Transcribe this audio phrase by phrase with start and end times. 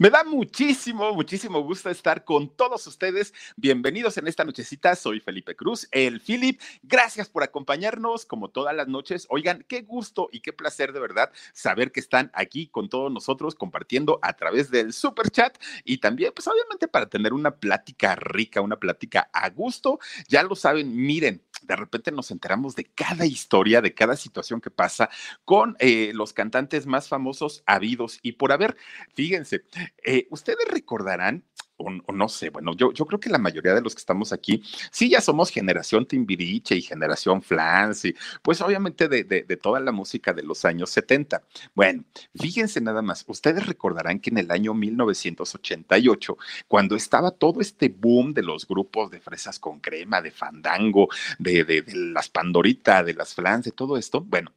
[0.00, 3.34] Me da muchísimo, muchísimo gusto estar con todos ustedes.
[3.56, 4.94] Bienvenidos en esta nochecita.
[4.94, 6.60] Soy Felipe Cruz, el Philip.
[6.84, 9.26] Gracias por acompañarnos como todas las noches.
[9.28, 13.56] Oigan, qué gusto y qué placer de verdad saber que están aquí con todos nosotros
[13.56, 18.60] compartiendo a través del super chat y también, pues obviamente para tener una plática rica,
[18.60, 19.98] una plática a gusto.
[20.28, 24.70] Ya lo saben, miren, de repente nos enteramos de cada historia, de cada situación que
[24.70, 25.10] pasa
[25.44, 28.76] con eh, los cantantes más famosos habidos y por haber.
[29.14, 29.64] Fíjense,
[30.04, 31.44] eh, ustedes recordarán
[31.78, 35.08] o, no sé, bueno, yo, creo que la mayoría de los que estamos aquí, sí,
[35.10, 39.24] ya somos generación Timbiriche y generación Flans, y pues obviamente de,
[39.62, 41.42] toda la música de los años 70.
[41.74, 46.36] Bueno, fíjense nada más, ustedes recordarán que en el año 1988,
[46.66, 51.08] cuando estaba todo este boom de los grupos de fresas con crema, de fandango,
[51.38, 54.52] de, de las pandoritas, de las Flans, de todo esto, bueno,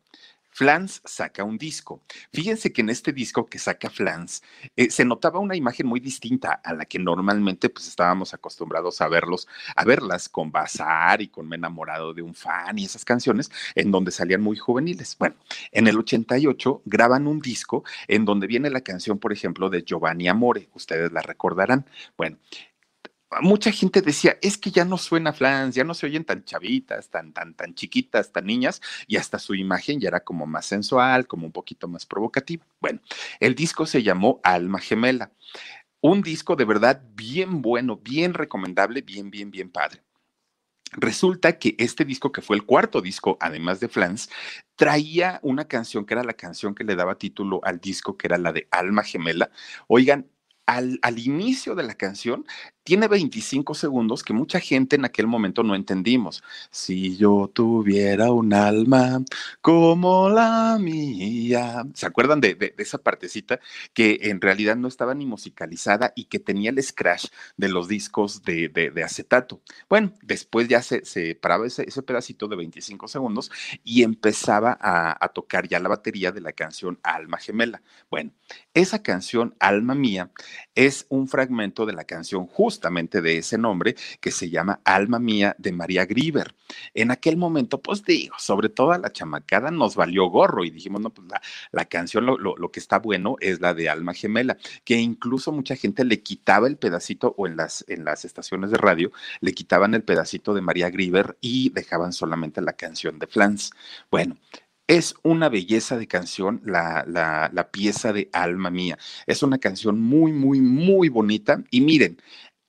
[0.52, 2.04] Flans saca un disco.
[2.34, 4.44] Fíjense que en este disco que saca Flans
[4.76, 9.08] eh, se notaba una imagen muy distinta a la que normalmente pues estábamos acostumbrados a
[9.08, 13.50] verlos, a verlas con Bazar y con Me enamorado de un fan y esas canciones
[13.76, 15.16] en donde salían muy juveniles.
[15.18, 15.36] Bueno,
[15.72, 20.28] en el 88 graban un disco en donde viene la canción, por ejemplo, de Giovanni
[20.28, 21.86] Amore, ustedes la recordarán.
[22.18, 22.38] Bueno,
[23.40, 27.10] mucha gente decía, es que ya no suena Flans, ya no se oyen tan chavitas,
[27.10, 31.28] tan, tan, tan chiquitas, tan niñas, y hasta su imagen ya era como más sensual,
[31.28, 32.66] como un poquito más provocativa.
[32.82, 33.00] Bueno,
[33.40, 35.32] el disco se llamó Alma Gemela.
[36.02, 40.02] Un disco de verdad bien bueno, bien recomendable, bien, bien, bien padre.
[40.94, 44.30] Resulta que este disco, que fue el cuarto disco, además de Flans,
[44.76, 48.38] traía una canción que era la canción que le daba título al disco, que era
[48.38, 49.52] la de Alma Gemela.
[49.88, 50.28] Oigan,
[50.66, 52.46] al, al, inicio de la canción
[52.84, 56.44] tiene 25 segundos que mucha gente en aquel momento no entendimos.
[56.72, 59.24] Si yo tuviera un alma
[59.62, 61.84] como la mía.
[61.94, 63.60] ¿Se acuerdan de, de, esa partecita
[63.94, 68.44] que en realidad no estaba ni musicalizada y que tenía el scratch de los discos
[68.44, 69.62] de, de acetato?
[69.88, 73.52] Bueno, después ya se, se paraba ese, ese, pedacito de 25 segundos
[73.84, 77.84] y empezaba a, a tocar ya la batería de la canción Alma Gemela.
[78.10, 78.32] Bueno,
[78.74, 80.32] esa canción Alma Mía
[80.74, 85.20] es un fragmento de la canción Justo justamente de ese nombre que se llama Alma
[85.20, 86.56] Mía de María Grieber.
[86.94, 91.02] En aquel momento, pues digo, sobre todo a la chamacada nos valió gorro y dijimos,
[91.02, 94.14] no, pues la, la canción, lo, lo, lo, que está bueno es la de Alma
[94.14, 98.72] Gemela, que incluso mucha gente le quitaba el pedacito o en las, en las estaciones
[98.72, 99.12] de radio
[99.42, 103.72] le quitaban el pedacito de María Grieber y dejaban solamente la canción de Flans.
[104.10, 104.38] Bueno,
[104.92, 108.98] es una belleza de canción, la, la, la, pieza de Alma Mía.
[109.26, 111.64] Es una canción muy, muy, muy bonita.
[111.72, 112.22] Y miren,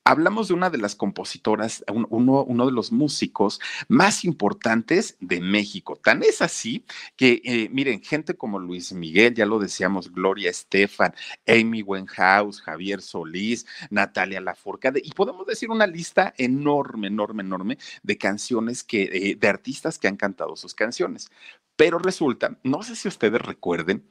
[0.05, 5.97] hablamos de una de las compositoras, uno, de los músicos más importantes de México.
[5.97, 6.85] Tan es así
[7.17, 11.15] que, eh, miren, gente como Luis Miguel, ya lo decíamos, Gloria Estefan,
[11.47, 18.19] Amy Winehouse, Javier Solís, Natalia Lafourcade, y podemos decir una lista enorme, enorme, enorme de
[18.19, 21.31] canciones que, eh, de artistas que han cantado sus canciones.
[21.77, 24.07] Pero resulta, no sé si ustedes recuerden,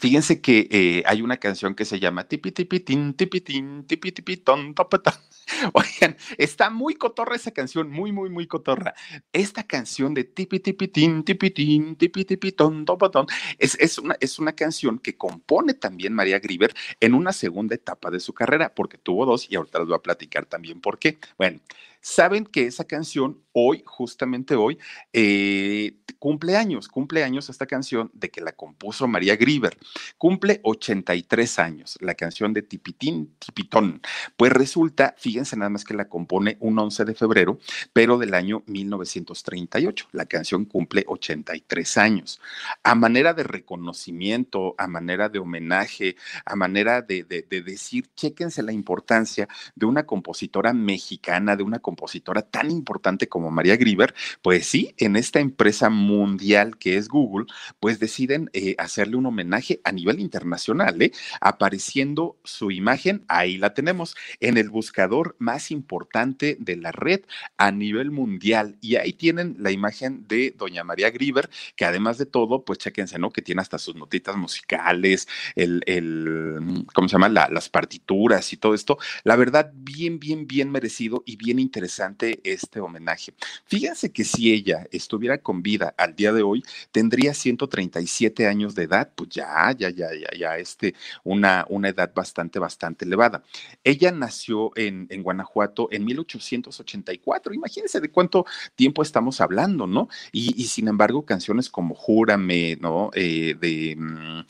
[0.00, 4.12] Fíjense que eh, hay una canción que se llama Tipi Tipi Tin Tipi Tin Tipi
[4.12, 4.74] Tipi Ton.
[5.72, 8.94] Oigan, está muy cotorra esa canción, muy, muy, muy cotorra.
[9.32, 13.26] Esta canción de Tipi Tipi Tin Tipi Tin Tipi Tipi Ton Topetón
[13.58, 18.10] es, es, una, es una canción que compone también María Grieber en una segunda etapa
[18.10, 21.18] de su carrera, porque tuvo dos y ahorita les voy a platicar también por qué.
[21.36, 21.60] Bueno,
[22.00, 24.78] Saben que esa canción hoy, justamente hoy,
[25.12, 29.76] eh, cumple años, cumple años esta canción de que la compuso María Grieber.
[30.16, 34.00] Cumple 83 años, la canción de Tipitín, Tipitón.
[34.36, 37.58] Pues resulta, fíjense nada más que la compone un 11 de febrero,
[37.92, 40.08] pero del año 1938.
[40.12, 42.40] La canción cumple 83 años.
[42.82, 48.62] A manera de reconocimiento, a manera de homenaje, a manera de, de, de decir, chéquense
[48.62, 54.66] la importancia de una compositora mexicana, de una compositora tan importante como María Grieber, pues
[54.66, 57.46] sí, en esta empresa mundial que es Google,
[57.80, 61.12] pues deciden eh, hacerle un homenaje a nivel internacional, ¿eh?
[61.40, 67.22] apareciendo su imagen, ahí la tenemos, en el buscador más importante de la red
[67.56, 68.76] a nivel mundial.
[68.82, 73.18] Y ahí tienen la imagen de doña María Grieber, que además de todo, pues chéquense,
[73.18, 73.30] ¿no?
[73.30, 77.30] Que tiene hasta sus notitas musicales, el, el ¿cómo se llama?
[77.30, 78.98] las partituras y todo esto.
[79.24, 83.32] La verdad, bien, bien, bien merecido y bien interesante este homenaje.
[83.66, 88.84] Fíjense que si ella estuviera con vida al día de hoy, tendría 137 años de
[88.84, 90.94] edad, pues ya, ya, ya, ya, ya, este,
[91.24, 93.42] una, una edad bastante, bastante elevada.
[93.84, 100.08] Ella nació en, en Guanajuato en 1884, imagínense de cuánto tiempo estamos hablando, ¿no?
[100.32, 103.10] Y, y sin embargo, canciones como Júrame, ¿no?
[103.14, 104.40] Eh, de, mm,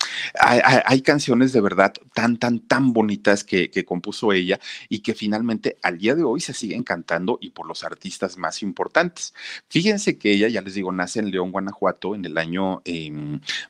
[0.41, 4.59] hay, hay, canciones de verdad tan, tan, tan bonitas que, que compuso ella
[4.89, 8.63] y que finalmente al día de hoy se siguen cantando y por los artistas más
[8.63, 9.35] importantes.
[9.69, 13.11] Fíjense que ella, ya les digo, nace en León, Guanajuato, en el año eh,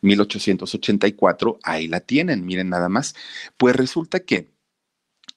[0.03, 1.59] 1884.
[1.63, 3.15] Ahí la tienen, miren nada más.
[3.57, 4.51] Pues resulta que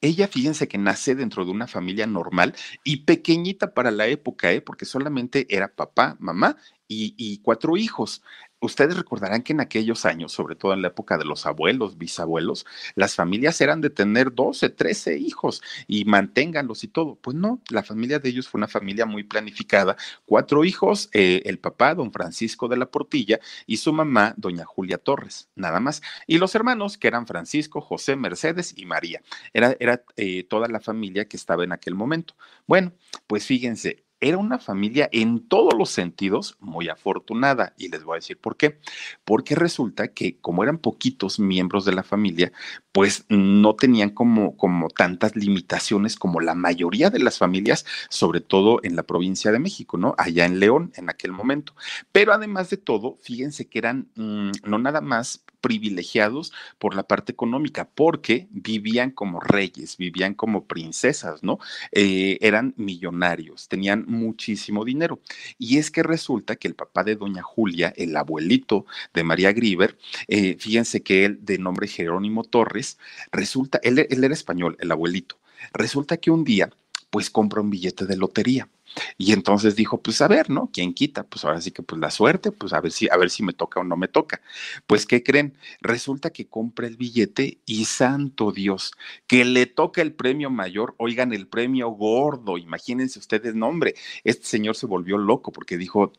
[0.01, 4.59] ella, fíjense que nace dentro de una familia normal y pequeñita para la época, ¿eh?
[4.59, 8.21] porque solamente era papá, mamá y, cuatro hijos
[8.61, 12.65] ustedes recordarán que en aquellos años, sobre todo en la época de los abuelos, bisabuelos,
[12.95, 17.15] las familias eran de tener 12, 13 hijos y manténganlos y todo.
[17.15, 19.97] Pues no, la familia de ellos fue una familia muy planificada.
[20.25, 24.97] Cuatro hijos, eh, el papá, don Francisco de la Portilla, y su mamá, doña Julia
[24.97, 26.01] Torres, nada más.
[26.27, 29.21] Y los hermanos, que eran Francisco, José, Mercedes y María.
[29.53, 32.35] Era, era eh, toda la familia que estaba en aquel momento.
[32.67, 32.93] Bueno,
[33.27, 37.73] pues fíjense, era una familia en todos los sentidos muy afortunada.
[37.77, 38.79] Y les voy a decir por qué.
[39.25, 42.51] Porque resulta que como eran poquitos miembros de la familia,
[42.91, 48.79] pues no tenían como, como tantas limitaciones como la mayoría de las familias, sobre todo
[48.83, 50.13] en la provincia de México, ¿no?
[50.17, 51.75] Allá en León en aquel momento.
[52.11, 57.31] Pero además de todo, fíjense que eran mmm, no nada más privilegiados por la parte
[57.31, 61.59] económica, porque vivían como reyes, vivían como princesas, ¿no?
[61.91, 65.19] Eh, eran millonarios, tenían muchísimo dinero.
[65.57, 69.97] Y es que resulta que el papá de doña Julia, el abuelito de María Grieber,
[70.27, 72.97] eh, fíjense que él, de nombre Jerónimo Torres,
[73.31, 75.37] resulta, él, él era español, el abuelito,
[75.73, 76.69] resulta que un día,
[77.09, 78.69] pues compra un billete de lotería
[79.17, 80.69] y entonces dijo, pues a ver, ¿no?
[80.73, 81.23] ¿Quién quita?
[81.23, 83.53] Pues ahora sí que pues la suerte, pues a ver si a ver si me
[83.53, 84.41] toca o no me toca.
[84.87, 85.57] Pues ¿qué creen?
[85.81, 88.93] Resulta que compra el billete y santo Dios,
[89.27, 94.45] que le toca el premio mayor, oigan, el premio gordo, imagínense ustedes, no hombre, este
[94.45, 96.13] señor se volvió loco porque dijo,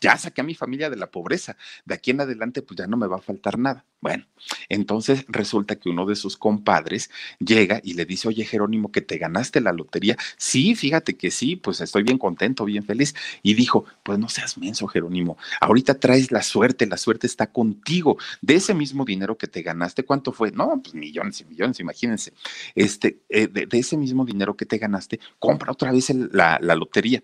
[0.00, 2.96] ya saqué a mi familia de la pobreza, de aquí en adelante pues ya no
[2.96, 3.84] me va a faltar nada.
[4.00, 4.26] Bueno,
[4.68, 7.10] entonces resulta que uno de sus compadres
[7.40, 10.16] llega y le dice, oye Jerónimo, que te ganaste la lotería.
[10.36, 13.14] Sí, fíjate que sí, pues estoy bien contento, bien feliz.
[13.42, 18.18] Y dijo, pues no seas menso, Jerónimo, ahorita traes la suerte, la suerte está contigo.
[18.42, 20.52] De ese mismo dinero que te ganaste, ¿cuánto fue?
[20.52, 22.32] No, pues millones y millones, imagínense.
[22.74, 27.22] Este, eh, de, ese mismo dinero que te ganaste, compra otra vez la lotería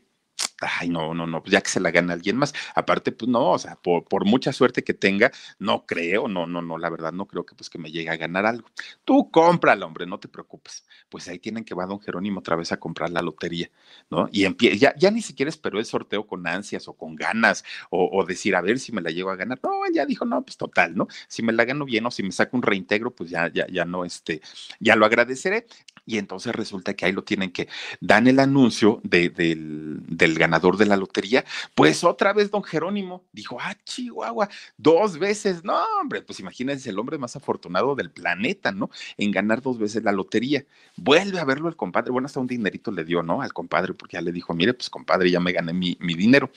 [0.81, 2.55] ay, no, no, no, pues ya que se la gana alguien más.
[2.75, 6.63] Aparte, pues no, o sea, por, por, mucha suerte que tenga, no creo, no, no,
[6.63, 8.69] no, la verdad, no creo que pues que me llegue a ganar algo.
[9.05, 10.85] Tú cómprala, hombre, no te preocupes.
[11.09, 13.71] Pues ahí tienen que va don Jerónimo otra vez a comprar la lotería,
[14.11, 14.29] ¿no?
[14.33, 18.25] Y empie ya, ya ni siquiera esperó el sorteo con ansias o con ganas o,
[18.25, 19.59] decir, a ver si me la llego a ganar.
[19.63, 21.09] No, ya dijo, no, pues total, ¿no?
[21.29, 23.85] Si me la gano bien o si me saco un reintegro, pues ya, ya, ya
[23.85, 24.41] no, este,
[24.81, 25.67] ya lo agradeceré.
[26.05, 27.69] Y entonces resulta que ahí lo tienen que
[28.01, 31.45] dan el anuncio de, del, del ganador de la lotería.
[31.75, 35.65] Pues otra vez don Jerónimo dijo, ah, Chihuahua, dos veces.
[35.65, 38.91] No, hombre, pues imagínense el hombre más afortunado del planeta, ¿no?
[39.17, 40.65] En ganar dos veces la lotería.
[40.97, 42.11] Vuelve a verlo el compadre.
[42.11, 43.43] Bueno, hasta un dinerito le dio, ¿no?
[43.43, 46.51] Al compadre, porque ya le dijo, mire, pues compadre, ya me gané mi, mi dinero.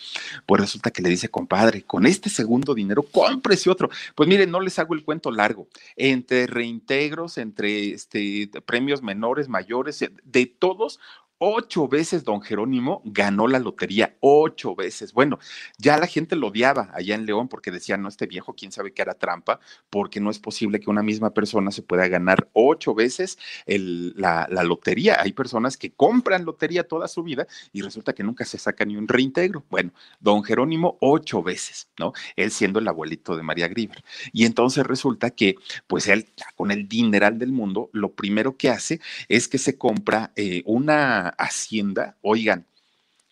[0.46, 3.90] Pues resulta que le dice, compadre, con este segundo dinero, cómprese otro.
[4.14, 5.68] Pues mire, no les hago el cuento largo.
[5.96, 11.00] Entre reintegros, entre este, premios menores, mayores, de todos,
[11.48, 15.14] ocho veces don Jerónimo ganó la lotería, ocho veces.
[15.14, 15.38] Bueno,
[15.78, 18.94] ya la gente lo odiaba allá en León porque decían, no, este viejo, quién sabe
[18.94, 19.60] que era trampa,
[19.92, 23.38] porque no es posible que una misma persona se pueda ganar ocho veces
[23.68, 25.22] la, la, lotería.
[25.22, 28.98] Hay personas que compran lotería toda su vida y resulta que nunca se saca ni
[28.98, 29.64] un reintegro.
[29.70, 32.14] Bueno, don Jerónimo ocho veces, ¿no?
[32.36, 34.04] Él siendo el abuelito de María Grieber.
[34.34, 36.26] Y entonces resulta que, pues él,
[36.56, 39.00] con el dineral del mundo, lo primero que hace
[39.30, 42.68] es que se compra eh, una hacienda, oigan,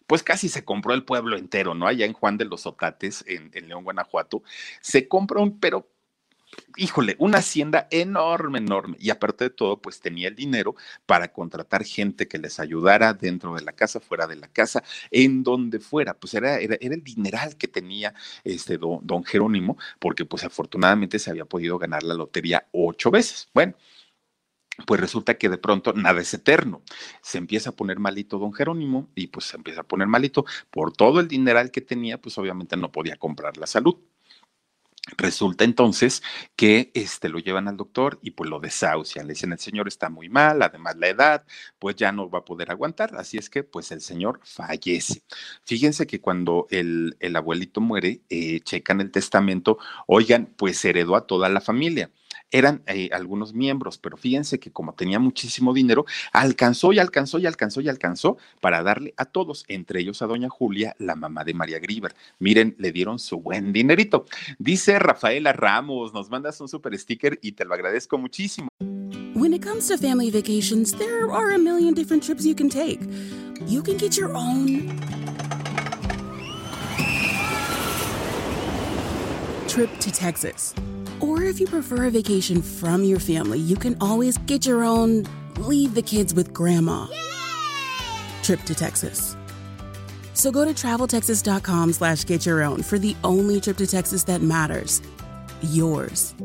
[0.08, 1.88] pues casi se compró el pueblo entero, ¿no?
[1.88, 4.44] Allá en Juan de los Otates, en, León, Guanajuato,
[4.82, 5.90] se compra un, pero
[6.76, 8.98] híjole, una hacienda enorme, enorme.
[9.00, 13.56] Y aparte de todo, pues tenía el dinero para contratar gente que les ayudara dentro
[13.56, 16.14] de la casa, fuera de la casa, en donde fuera.
[16.14, 21.32] Pues era, era, el dineral que tenía este don, don, Jerónimo, porque pues afortunadamente se
[21.32, 23.50] había podido ganar la lotería ocho veces.
[23.54, 23.74] Bueno
[24.86, 26.82] pues resulta que de pronto nada es eterno.
[27.22, 30.92] Se empieza a poner malito don Jerónimo y pues se empieza a poner malito por
[30.92, 33.98] todo el dineral que tenía, pues obviamente no podía comprar la salud.
[35.18, 36.24] Resulta entonces
[36.56, 39.28] que este, lo llevan al doctor y pues lo desahucian.
[39.28, 41.46] Le dicen, el señor está muy mal, además la edad,
[41.78, 43.14] pues ya no va a poder aguantar.
[43.18, 45.22] Así es que pues el señor fallece.
[45.66, 49.78] Fíjense que cuando el, el abuelito muere, eh, checan el testamento,
[50.08, 52.10] oigan, pues heredó a toda la familia
[52.54, 57.48] eran eh, algunos miembros, pero fíjense que como tenía muchísimo dinero, alcanzó y alcanzó y
[57.48, 61.54] alcanzó y alcanzó para darle a todos, entre ellos a doña Julia, la mamá de
[61.54, 62.16] María Grieber.
[62.40, 64.26] Miren, le dieron su buen dinerito.
[64.60, 68.70] Dice Rafaela Ramos, nos mandas un super sticker y te lo agradezco muchísimo.
[69.36, 73.00] When it comes to family vacations, there are a million different trips you can take.
[73.66, 74.94] You can get your own
[79.68, 80.76] trip to Texas.
[81.24, 85.26] Or if you prefer a vacation from your family, you can always get your own
[85.58, 87.08] leave the kids with grandma
[88.42, 89.38] trip to Texas.
[90.34, 94.42] So go to traveltexas.com slash get your own for the only trip to Texas that
[94.42, 95.02] matters.
[95.62, 96.36] Yours.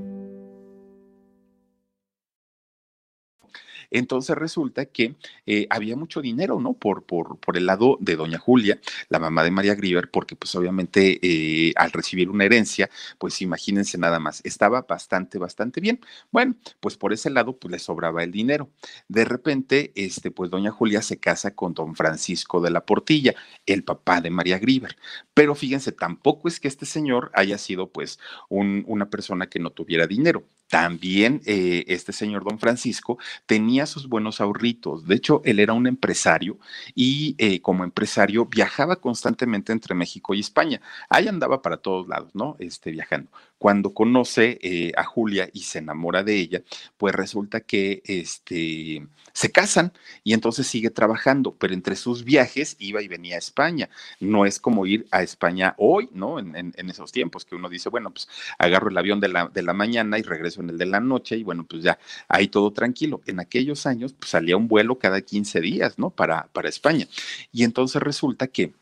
[3.90, 5.16] Entonces resulta que
[5.46, 6.74] eh, había mucho dinero, ¿no?
[6.74, 10.54] Por, por, por el lado de doña Julia, la mamá de María Grieber, porque pues
[10.54, 16.00] obviamente eh, al recibir una herencia, pues imagínense nada más, estaba bastante, bastante bien.
[16.30, 18.70] Bueno, pues por ese lado pues le sobraba el dinero.
[19.08, 23.34] De repente, este, pues doña Julia se casa con don Francisco de la Portilla,
[23.66, 24.96] el papá de María Grieber.
[25.34, 28.18] Pero fíjense, tampoco es que este señor haya sido pues
[28.48, 34.08] un, una persona que no tuviera dinero también eh, este señor don Francisco tenía sus
[34.08, 35.06] buenos ahorritos.
[35.06, 36.58] De hecho, él era un empresario
[36.94, 40.80] y eh, como empresario viajaba constantemente entre México y España.
[41.08, 42.56] Ahí andaba para todos lados, ¿no?
[42.58, 46.62] Este, viajando cuando conoce eh, a Julia y se enamora de ella,
[46.96, 49.92] pues resulta que este, se casan
[50.24, 53.90] y entonces sigue trabajando, pero entre sus viajes iba y venía a España.
[54.20, 56.38] No es como ir a España hoy, ¿no?
[56.38, 59.74] En, esos tiempos que uno dice, bueno, pues agarro el avión de la, de la
[59.74, 61.98] mañana y regreso en el de la noche y bueno, pues ya
[62.28, 63.20] ahí todo tranquilo.
[63.26, 66.10] En aquellos años pues, salía un vuelo cada 15 días, ¿no?
[66.10, 67.06] Para, para España.
[67.52, 68.72] Y entonces resulta que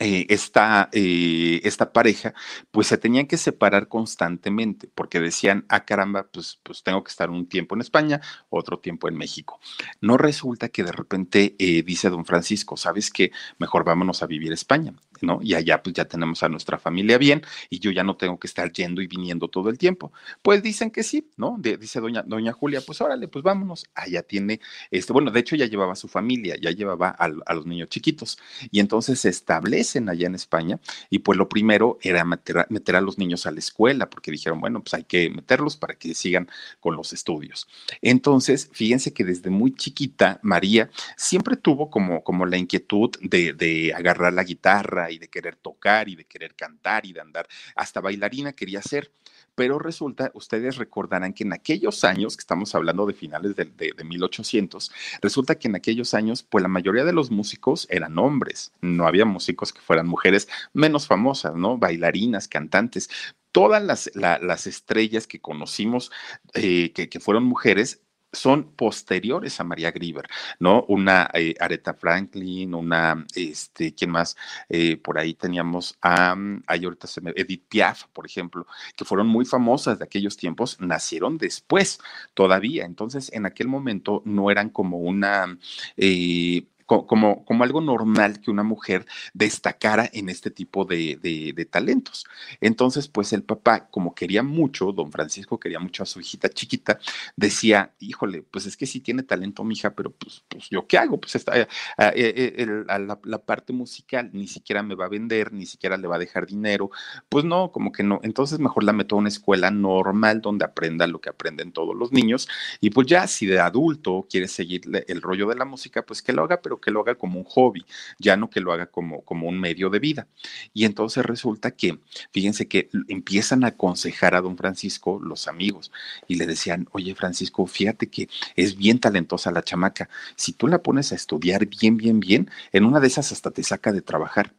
[0.00, 2.34] eh, esta, eh, esta pareja,
[2.70, 7.30] pues se tenían que separar constantemente, porque decían, ah, caramba, pues, pues tengo que estar
[7.30, 9.60] un tiempo en España, otro tiempo en México.
[10.00, 13.32] No resulta que de repente eh, dice don Francisco, ¿sabes qué?
[13.58, 14.94] Mejor vámonos a vivir a España.
[15.22, 15.40] ¿No?
[15.42, 18.46] Y allá pues ya tenemos a nuestra familia bien y yo ya no tengo que
[18.46, 20.12] estar yendo y viniendo todo el tiempo.
[20.42, 21.56] Pues dicen que sí, ¿no?
[21.58, 23.86] dice doña, doña Julia, pues órale, pues vámonos.
[23.94, 24.60] Allá tiene,
[24.90, 28.38] este, bueno, de hecho ya llevaba a su familia, ya llevaba a, los niños chiquitos.
[28.70, 30.78] Y entonces se establecen allá en España
[31.10, 34.60] y pues lo primero era meter, meter a los niños a la escuela porque dijeron,
[34.60, 36.48] bueno, pues hay que meterlos para que sigan
[36.80, 37.68] con los estudios.
[38.02, 43.92] Entonces, fíjense que desde muy chiquita, María siempre tuvo como, como la inquietud de, de
[43.94, 48.00] agarrar la guitarra y de querer tocar y de querer cantar y de andar, hasta
[48.00, 49.10] bailarina quería ser.
[49.54, 54.04] Pero resulta, ustedes recordarán que en aquellos años, que estamos hablando de finales de, de,
[54.04, 59.06] 1800, resulta que en aquellos años, pues la mayoría de los músicos eran hombres, no
[59.06, 61.76] había músicos que fueran mujeres menos famosas, ¿no?
[61.76, 63.10] Bailarinas, cantantes,
[63.50, 66.12] todas las, las estrellas que conocimos
[66.54, 68.00] eh, que, que, fueron mujeres
[68.32, 70.26] son posteriores a María Grieber,
[70.58, 70.84] ¿no?
[70.88, 74.36] Una eh, Aretha Franklin, una, este, ¿quién más?
[74.68, 78.66] Eh, por ahí teníamos a, um, ahorita se me, Edith Piaf, por ejemplo,
[78.96, 81.98] que fueron muy famosas de aquellos tiempos, nacieron después
[82.34, 85.58] todavía, entonces en aquel momento no eran como una...
[85.96, 92.26] Eh, como, como algo normal que una mujer destacara en este tipo de, de, talentos.
[92.62, 96.98] Entonces, pues el papá, como quería mucho, don Francisco quería mucho a su hijita chiquita,
[97.36, 101.20] decía, híjole, pues es que sí tiene talento, mija, pero pues, pues yo qué hago,
[101.20, 101.68] pues está, eh,
[101.98, 106.08] eh, eh, la, la parte musical ni siquiera me va a vender, ni siquiera le
[106.08, 106.90] va a dejar dinero,
[107.28, 108.20] pues no, como que no.
[108.22, 112.12] Entonces mejor la meto a una escuela normal donde aprenda lo que aprenden todos los
[112.12, 112.48] niños
[112.80, 116.32] y pues ya si de adulto quiere seguir el rollo de la música, pues que
[116.32, 117.84] lo haga, pero que lo haga como un hobby,
[118.18, 120.26] ya no que lo haga como, como un medio de vida.
[120.72, 121.98] Y entonces resulta que,
[122.32, 125.92] fíjense que empiezan a aconsejar a don Francisco los amigos
[126.26, 130.82] y le decían, oye Francisco, fíjate que es bien talentosa la chamaca, si tú la
[130.82, 134.52] pones a estudiar bien, bien, bien, en una de esas hasta te saca de trabajar.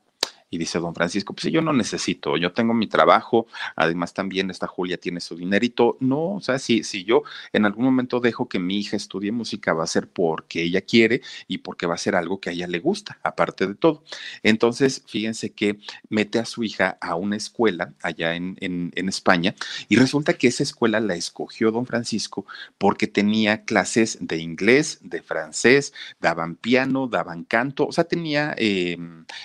[0.50, 4.68] Y dice don Francisco, pues yo no necesito, yo tengo mi trabajo, además también esta
[4.68, 5.98] Julia tiene su dinerito.
[6.00, 9.74] No, o sea, si, si yo en algún momento dejo que mi hija estudie música,
[9.74, 12.68] va a ser porque ella quiere y porque va a ser algo que a ella
[12.68, 14.04] le gusta, aparte de todo.
[14.44, 15.80] Entonces, fíjense que
[16.10, 19.56] mete a su hija a una escuela allá en, en, en España
[19.88, 22.46] y resulta que esa escuela la escogió don Francisco
[22.78, 28.98] porque tenía clases de inglés, de francés, daban piano, daban canto, o sea, tenía eh,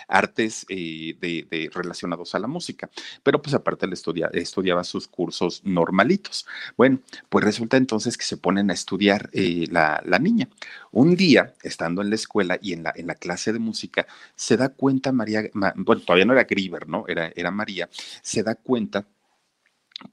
[0.09, 0.65] artes.
[0.69, 2.91] Eh, de, relacionados a la música.
[3.23, 6.47] Pero pues aparte le estudiaba sus cursos normalitos.
[6.77, 10.49] Bueno, pues resulta entonces que se ponen a estudiar eh, la, niña.
[10.93, 14.57] Un día, estando en la escuela y en la, en la clase de música, se
[14.57, 17.05] da cuenta María, bueno, todavía no era Grieber, ¿no?
[17.09, 17.89] Era, era María,
[18.23, 19.05] se da cuenta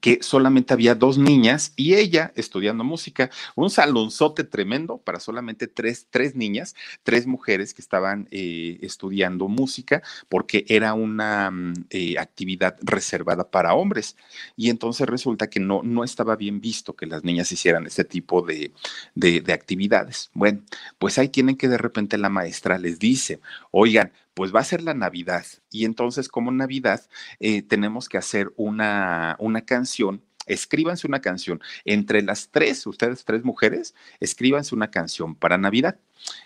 [0.00, 6.06] que solamente había dos niñas y ella estudiando música, un salonzote tremendo para solamente tres,
[6.10, 12.76] tres niñas, tres mujeres que estaban eh, estudiando música porque era una mm, eh, actividad
[12.80, 14.16] reservada para hombres.
[14.56, 18.42] Y entonces resulta que no, no estaba bien visto que las niñas hicieran este tipo
[18.42, 18.72] de,
[19.14, 20.30] de actividades.
[20.34, 20.62] Bueno,
[20.98, 24.82] pues ahí tienen que de repente la maestra les dice, oigan, pues va a ser
[24.82, 25.44] la Navidad.
[25.70, 27.08] Y entonces, como Navidad,
[27.40, 31.60] eh, tenemos que hacer una, una canción escríbanse una canción.
[31.84, 35.98] Entre las tres, ustedes tres mujeres, escríbanse una canción para Navidad.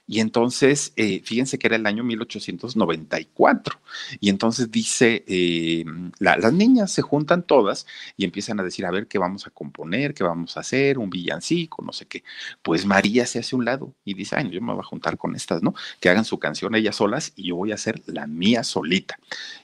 [0.09, 3.81] Y entonces, eh, fíjense que era el año 1894.
[4.21, 5.85] Y entonces dice, eh,
[6.21, 10.15] las niñas se juntan todas y empiezan a decir, a ver, ¿qué vamos a componer?
[10.15, 10.99] ¿Qué vamos a hacer?
[10.99, 12.23] Un villancico, no sé qué.
[12.63, 15.35] Pues María se hace un lado y dice, ay, yo me voy a juntar con
[15.35, 15.75] estas, ¿no?
[16.01, 19.19] Que hagan su canción ellas solas y yo voy a hacer la mía solita.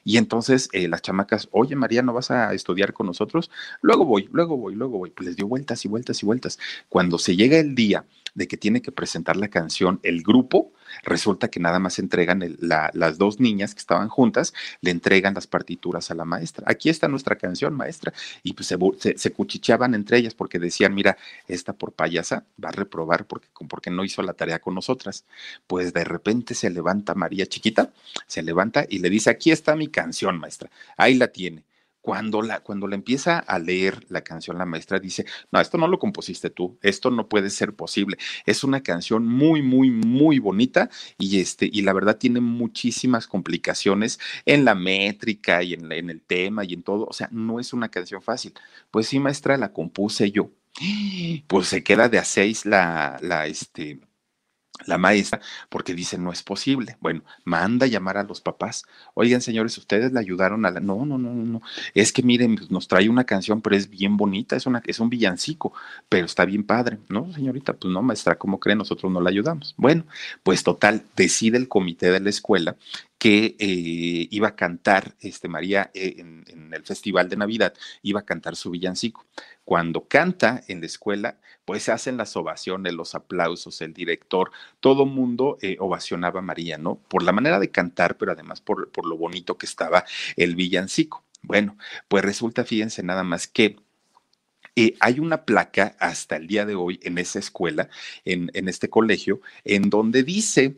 [0.04, 3.50] Y entonces eh, las chamacas, oye, María, ¿no vas a estudiar con nosotros?
[3.80, 5.10] Luego voy, luego voy, luego voy.
[5.10, 6.58] Pues les dio vueltas y vueltas y vueltas.
[6.88, 8.04] Cuando se llega el día
[8.34, 10.72] de que tiene que presentar la canción el grupo,
[11.02, 16.10] resulta que nada más entregan las dos niñas que estaban juntas, le entregan las partituras
[16.10, 16.64] a la maestra.
[16.68, 18.12] Aquí está nuestra canción, maestra.
[18.42, 21.16] Y pues se, cuchicheaban entre ellas porque decían, mira,
[21.48, 25.24] esta por payasa va a reprobar porque, porque no hizo la tarea con nosotras.
[25.66, 27.92] Pues de repente se levanta María chiquita,
[28.26, 30.70] se levanta y le dice, aquí está mi canción, maestra.
[30.96, 31.64] Ahí la tiene
[32.02, 35.88] cuando la, cuando la empieza a leer la canción, la maestra dice, no, esto no
[35.88, 38.18] lo compusiste tú, esto no puede ser posible.
[38.44, 44.18] Es una canción muy, muy, muy bonita y, este, y la verdad tiene muchísimas complicaciones
[44.44, 47.06] en la métrica y en, en el tema y en todo.
[47.06, 48.52] O sea, no es una canción fácil.
[48.90, 50.50] Pues sí, maestra, la compuse yo.
[51.46, 54.00] Pues se queda de a seis la, la, este,
[54.86, 56.96] la maestra, porque dice, no es posible.
[57.00, 58.84] Bueno, manda llamar a los papás.
[59.14, 60.80] Oigan, señores, ustedes le ayudaron a la...
[60.80, 61.62] No, no, no, no.
[61.94, 65.00] Es que miren, pues, nos trae una canción, pero es bien bonita, es, una, es
[65.00, 65.72] un villancico,
[66.08, 66.98] pero está bien padre.
[67.08, 68.76] No, señorita, pues no, maestra, ¿cómo cree?
[68.76, 69.74] Nosotros no la ayudamos.
[69.76, 70.04] Bueno,
[70.42, 72.76] pues total, decide el comité de la escuela
[73.22, 78.24] que eh, iba a cantar, este, María, eh, en, el festival de Navidad, iba a
[78.24, 79.24] cantar su villancico.
[79.64, 85.06] Cuando canta en la escuela, pues se hacen las ovaciones, los aplausos, el director, todo
[85.06, 86.96] mundo eh, ovacionaba a María, ¿no?
[86.96, 90.04] Por la manera de cantar, pero además por, por lo bonito que estaba
[90.36, 91.22] el villancico.
[91.42, 93.76] Bueno, pues resulta, fíjense nada más que
[95.00, 97.88] hay una placa hasta el día de hoy en esa escuela,
[98.24, 100.76] en, en, este colegio, en donde dice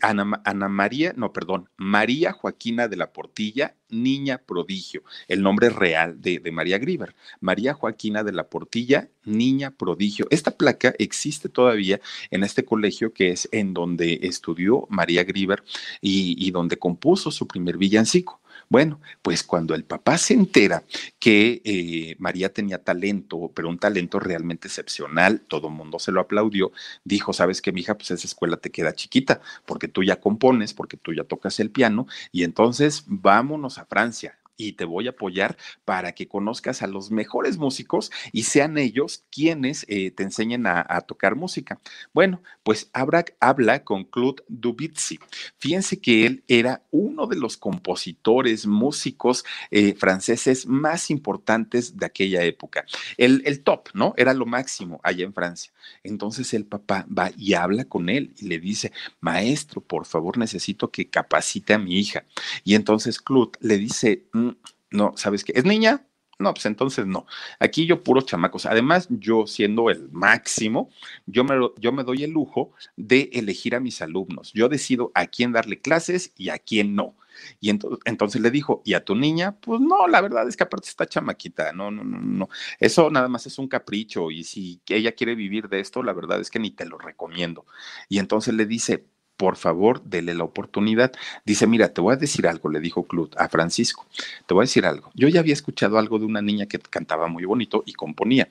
[0.00, 6.40] Ana, María, no, perdón, María Joaquina de la Portilla, niña prodigio, el nombre real de,
[6.52, 7.14] María Grieber.
[7.40, 10.26] María Joaquina de la Portilla, niña prodigio.
[10.30, 15.62] Esta placa existe todavía en este colegio que es en donde estudió María Grieber
[16.00, 18.39] y donde compuso su primer villancico.
[18.72, 20.84] Bueno, pues cuando el papá se entera
[21.18, 26.20] que eh, María tenía talento, pero un talento realmente excepcional, todo el mundo se lo
[26.20, 26.70] aplaudió,
[27.02, 30.72] dijo, sabes que mi hija, pues esa escuela te queda chiquita, porque tú ya compones,
[30.72, 35.10] porque tú ya tocas el piano, y entonces vámonos a Francia y te voy a
[35.10, 40.66] apoyar para que conozcas a los mejores músicos y sean ellos quienes eh, te enseñen
[40.66, 41.80] a, tocar música.
[42.12, 45.18] Bueno, pues habla, habla con Claude Dubitzi.
[45.58, 52.44] Fíjense que él era uno de los compositores, músicos eh, franceses más importantes de aquella
[52.44, 52.84] época.
[53.16, 54.14] El, el top, ¿no?
[54.16, 55.72] Era lo máximo allá en Francia.
[56.04, 60.90] Entonces el papá va y habla con él y le dice, maestro, por favor, necesito
[60.90, 62.24] que capacite a mi hija.
[62.64, 64.49] Y entonces Claude le dice, mm,
[64.90, 65.52] no, ¿sabes qué?
[65.54, 66.06] ¿Es niña?
[66.40, 67.26] No, pues entonces no.
[67.58, 68.64] Aquí yo puros chamacos.
[68.64, 70.88] Además, yo siendo el máximo,
[71.26, 74.50] yo me, yo me doy el lujo de elegir a mis alumnos.
[74.54, 77.14] Yo decido a quién darle clases y a quién no.
[77.60, 79.56] Y entonces, le dijo, ¿y a tu niña?
[79.60, 82.48] Pues no, la verdad es que aparte está chamaquita, no, no, no, no.
[82.78, 86.40] Eso nada más es un capricho y si ella quiere vivir de esto, la verdad
[86.40, 87.66] es que ni te lo recomiendo.
[88.08, 89.06] Y entonces le dice,
[89.40, 91.12] por favor, dele la oportunidad.
[91.46, 94.06] Dice, mira, te voy a decir algo, le dijo Clut a Francisco,
[94.46, 95.10] te voy a decir algo.
[95.14, 98.50] Yo ya había escuchado algo de una niña que cantaba muy bonito y componía,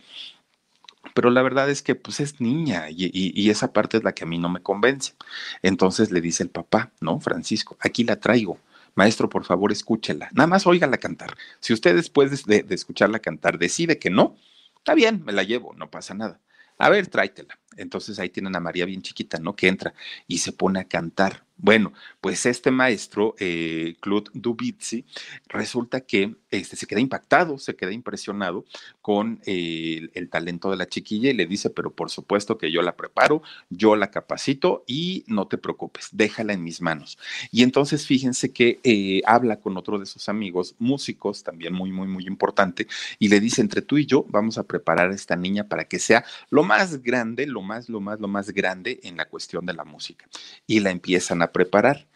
[1.14, 4.28] pero la verdad es que pues es niña y, esa parte es la que a
[4.28, 5.14] mí no me convence.
[5.62, 7.20] Entonces le dice el papá, ¿no?
[7.20, 8.58] Francisco, aquí la traigo.
[8.96, 10.30] Maestro, por favor, escúchela.
[10.34, 11.38] Nada más óigala cantar.
[11.60, 14.36] Si usted después de escucharla cantar decide que no,
[14.78, 16.40] está bien, me la llevo, no pasa nada.
[16.80, 17.60] A ver, tráetela.
[17.78, 19.56] Entonces ahí tienen a María bien chiquita, ¿no?
[19.56, 19.94] Que entra
[20.28, 21.44] y se pone a cantar.
[21.62, 25.04] Bueno, pues este maestro, eh, Claude Dubitzi,
[25.50, 28.64] resulta que este, se queda impactado, se queda impresionado
[29.02, 32.96] con el, talento de la chiquilla y le dice, pero por supuesto que yo la
[32.96, 37.18] preparo, yo la capacito y no te preocupes, déjala en mis manos.
[37.52, 42.08] Y entonces fíjense que eh, habla con otro de sus amigos, músicos, también muy, muy,
[42.08, 45.68] muy importante, y le dice, entre tú y yo vamos a preparar a esta niña
[45.68, 49.28] para que sea lo más grande, lo más, lo más, lo más grande en la
[49.30, 50.28] cuestión de la música.
[50.68, 52.08] Y la empiezan a preparar.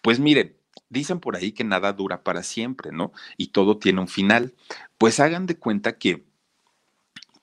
[0.00, 0.56] Pues miren,
[0.88, 3.12] dicen por ahí que nada dura para siempre, ¿no?
[3.36, 4.54] Y todo tiene un final.
[4.98, 6.24] Pues hagan de cuenta que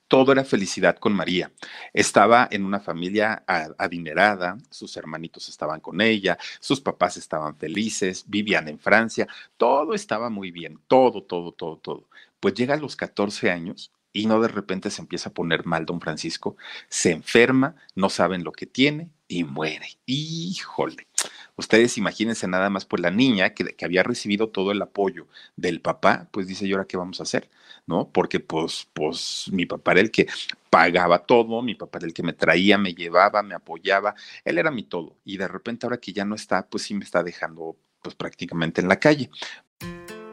[0.09, 1.51] todo era felicidad con María.
[1.93, 3.43] Estaba en una familia
[3.77, 10.29] adinerada, sus hermanitos estaban con ella, sus papás estaban felices, vivían en Francia, todo estaba
[10.29, 12.09] muy bien, todo, todo, todo, todo.
[12.39, 15.85] Pues llega a los 14 años y no de repente se empieza a poner mal
[15.85, 19.97] don Francisco, se enferma, no saben lo que tiene y muere.
[20.05, 21.07] Híjole.
[21.55, 25.81] Ustedes imagínense nada más, pues la niña que, que, había recibido todo el apoyo del
[25.81, 27.49] papá, pues dice, ¿y ahora qué vamos a hacer?
[27.85, 28.09] ¿No?
[28.09, 30.27] Porque pues, pues mi papá era el que
[30.69, 34.71] pagaba todo, mi papá era el que me traía, me llevaba, me apoyaba, él era
[34.71, 35.17] mi todo.
[35.25, 38.81] Y de repente ahora que ya no está, pues sí me está dejando pues prácticamente
[38.81, 39.29] en la calle.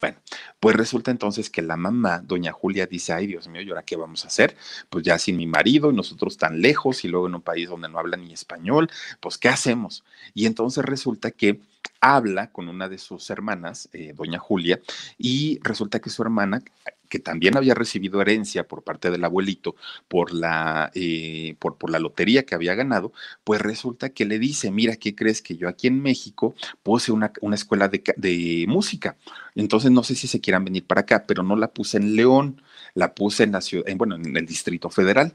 [0.00, 0.18] Bueno,
[0.60, 3.96] pues resulta entonces que la mamá, doña Julia, dice, ay Dios mío, ¿y ahora qué
[3.96, 4.54] vamos a hacer?
[4.90, 7.88] Pues ya sin mi marido y nosotros tan lejos y luego en un país donde
[7.88, 10.04] no habla ni español, pues ¿qué hacemos?
[10.34, 11.60] Y entonces resulta que
[12.00, 14.80] habla con una de sus hermanas, eh, doña Julia,
[15.18, 16.62] y resulta que su hermana,
[17.08, 19.76] que también había recibido herencia por parte del abuelito
[20.08, 23.12] por la, eh, por, la lotería que había ganado,
[23.44, 27.32] pues resulta que le dice, mira, ¿qué crees que yo aquí en México puse una,
[27.40, 29.16] una escuela de, de, música?
[29.54, 32.60] Entonces no sé si se quieran venir para acá, pero no la puse en León,
[32.94, 35.34] la puse en la ciudad, en, bueno, en el Distrito Federal.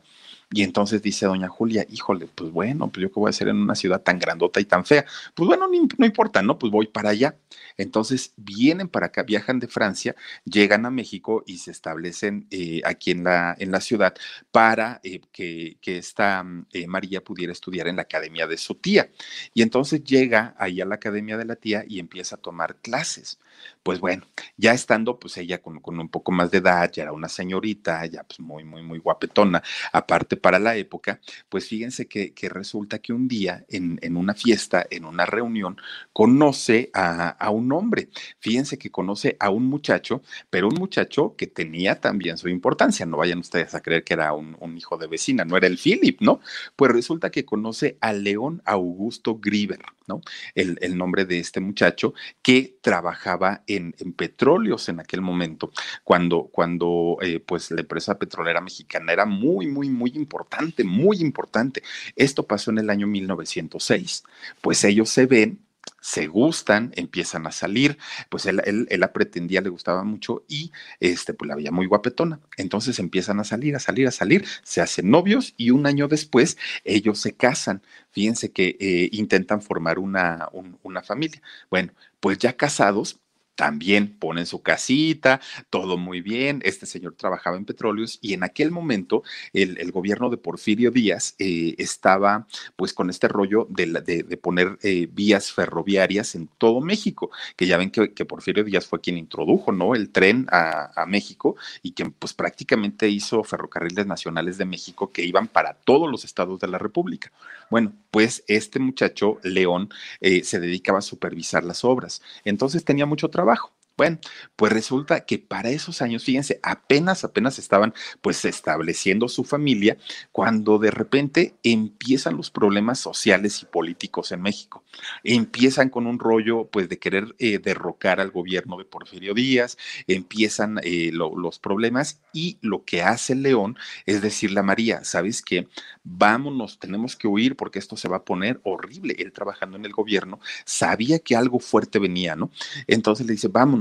[0.53, 3.55] Y entonces dice doña Julia, híjole, pues bueno, pues yo qué voy a hacer en
[3.55, 5.05] una ciudad tan grandota y tan fea.
[5.33, 6.59] Pues bueno, no, importa, ¿no?
[6.59, 7.37] Pues voy para allá.
[7.77, 13.11] Entonces vienen para acá, viajan de Francia, llegan a México y se establecen eh, aquí
[13.11, 14.13] en la, en la ciudad
[14.51, 19.09] para eh, que, que, esta eh, María pudiera estudiar en la academia de su tía.
[19.53, 23.39] Y entonces llega ahí a la academia de la tía y empieza a tomar clases
[23.83, 24.23] pues bueno,
[24.57, 28.23] ya estando pues ella con, un poco más de edad, ya era una señorita, ya
[28.23, 31.19] pues muy, muy, muy guapetona, aparte para la época,
[31.49, 35.77] pues fíjense que, resulta que un día en, una fiesta, en una reunión,
[36.13, 41.99] conoce a, un hombre, fíjense que conoce a un muchacho, pero un muchacho que tenía
[41.99, 45.57] también su importancia, no vayan ustedes a creer que era un, hijo de vecina, no
[45.57, 46.39] era el Philip, ¿no?
[46.75, 50.21] Pues resulta que conoce a León Augusto Grieber, ¿no?
[50.55, 55.71] El, el nombre de este muchacho que trabajaba en, petróleos en aquel momento,
[56.03, 61.83] cuando, cuando eh, pues la empresa petrolera mexicana era muy, muy, muy importante, muy importante.
[62.15, 64.23] Esto pasó en el año 1906.
[64.61, 65.59] Pues ellos se ven
[66.01, 67.97] se gustan, empiezan a salir,
[68.29, 72.39] pues él, él, la pretendía, le gustaba mucho y este, pues la veía muy guapetona.
[72.57, 76.57] Entonces empiezan a salir, a salir, a salir, se hacen novios y un año después
[76.83, 77.83] ellos se casan.
[78.09, 80.49] Fíjense que eh, intentan formar una,
[80.81, 81.41] una familia.
[81.69, 83.19] Bueno, pues ya casados,
[83.55, 86.61] también ponen su casita, todo muy bien.
[86.63, 91.75] Este señor trabajaba en petróleos y en aquel momento el, gobierno de Porfirio Díaz eh,
[91.77, 97.77] estaba pues con este rollo de, poner eh, vías ferroviarias en todo México, que ya
[97.77, 99.95] ven que, Porfirio Díaz fue quien introdujo ¿no?
[99.95, 105.23] el tren a, a, México y que pues prácticamente hizo ferrocarriles nacionales de México que
[105.23, 107.31] iban para todos los estados de la República.
[107.69, 112.21] Bueno, pues este muchacho, León, eh, se dedicaba a supervisar las obras.
[112.43, 113.71] Entonces tenía mucho trabajo trabajo.
[113.97, 114.19] Bueno,
[114.55, 119.97] pues resulta que para esos años, fíjense, apenas, apenas estaban pues estableciendo su familia
[120.31, 124.83] cuando de repente empiezan los problemas sociales y políticos en México.
[125.23, 129.77] Empiezan con un rollo pues de querer eh, derrocar al gobierno de Porfirio Díaz,
[130.07, 135.67] empiezan eh, los problemas y lo que hace León es decirle a María, ¿sabes qué?
[136.03, 139.15] Vámonos, tenemos que huir porque esto se va a poner horrible.
[139.19, 142.51] Él trabajando en el gobierno sabía que algo fuerte venía, ¿no?
[142.87, 143.80] Entonces le dice, vámonos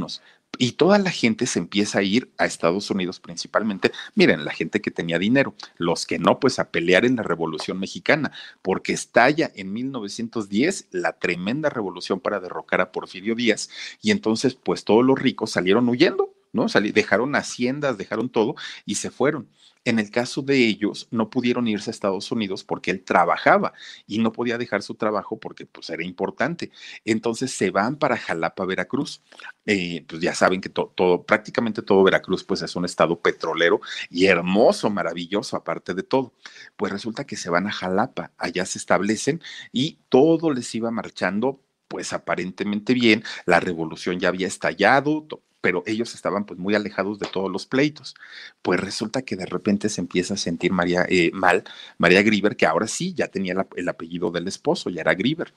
[0.58, 3.92] y toda la gente se empieza a ir a Estados Unidos principalmente.
[4.14, 7.78] Miren, la gente que tenía dinero, los que no, pues a pelear en la Revolución
[7.78, 8.32] Mexicana,
[8.62, 13.70] porque estalla en 1910 la tremenda revolución para derrocar a Porfirio Díaz
[14.02, 16.66] y entonces pues todos los ricos salieron huyendo, ¿no?
[16.92, 19.48] dejaron haciendas, dejaron todo y se fueron.
[19.84, 23.72] En el caso de ellos, no pudieron irse a Estados Unidos porque él trabajaba
[24.06, 26.70] y no podía dejar su trabajo porque pues era importante.
[27.06, 29.22] Entonces se van para Jalapa, Veracruz.
[29.64, 34.26] Eh, pues ya saben que todo, prácticamente todo Veracruz pues es un estado petrolero y
[34.26, 36.34] hermoso, maravilloso, aparte de todo.
[36.76, 39.40] Pues resulta que se van a Jalapa, allá se establecen
[39.72, 45.26] y todo les iba marchando pues aparentemente bien, la revolución ya había estallado,
[45.60, 48.14] pero ellos estaban pues muy alejados de todos los pleitos.
[48.62, 51.64] Pues resulta que de repente se empieza a sentir María eh, mal,
[51.98, 55.52] María Grieber, que ahora sí ya tenía el apellido del esposo, ya era Grieber.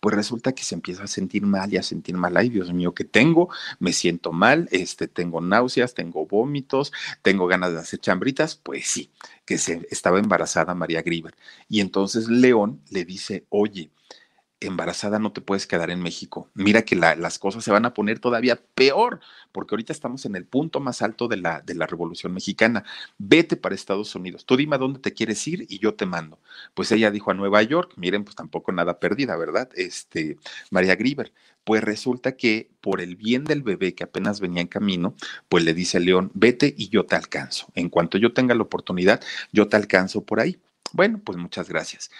[0.00, 2.94] Pues resulta que se empieza a sentir mal y a sentir mal, ay Dios mío,
[2.94, 3.48] ¿qué tengo?
[3.78, 6.92] Me siento mal, este, tengo náuseas, tengo vómitos,
[7.22, 9.10] tengo ganas de hacer chambritas, pues sí,
[9.44, 11.34] que se estaba embarazada María Grieber.
[11.68, 13.90] Y entonces León le dice, oye,
[14.60, 16.50] embarazada no te puedes quedar en México.
[16.54, 19.20] Mira que las cosas se van a poner todavía peor,
[19.52, 22.84] porque ahorita estamos en el punto más alto de la, de la Revolución Mexicana.
[23.18, 24.44] Vete para Estados Unidos.
[24.44, 26.38] Tú dime a dónde te quieres ir y yo te mando.
[26.74, 29.70] Pues ella dijo a Nueva York, miren, pues tampoco nada perdida, ¿verdad?
[29.74, 30.38] Este,
[30.70, 31.32] María Grieber.
[31.64, 35.14] Pues resulta que por el bien del bebé que apenas venía en camino,
[35.48, 37.66] pues le dice León, vete y yo te alcanzo.
[37.74, 40.58] En cuanto yo tenga la oportunidad, yo te alcanzo por ahí.
[40.92, 42.10] Bueno, pues muchas gracias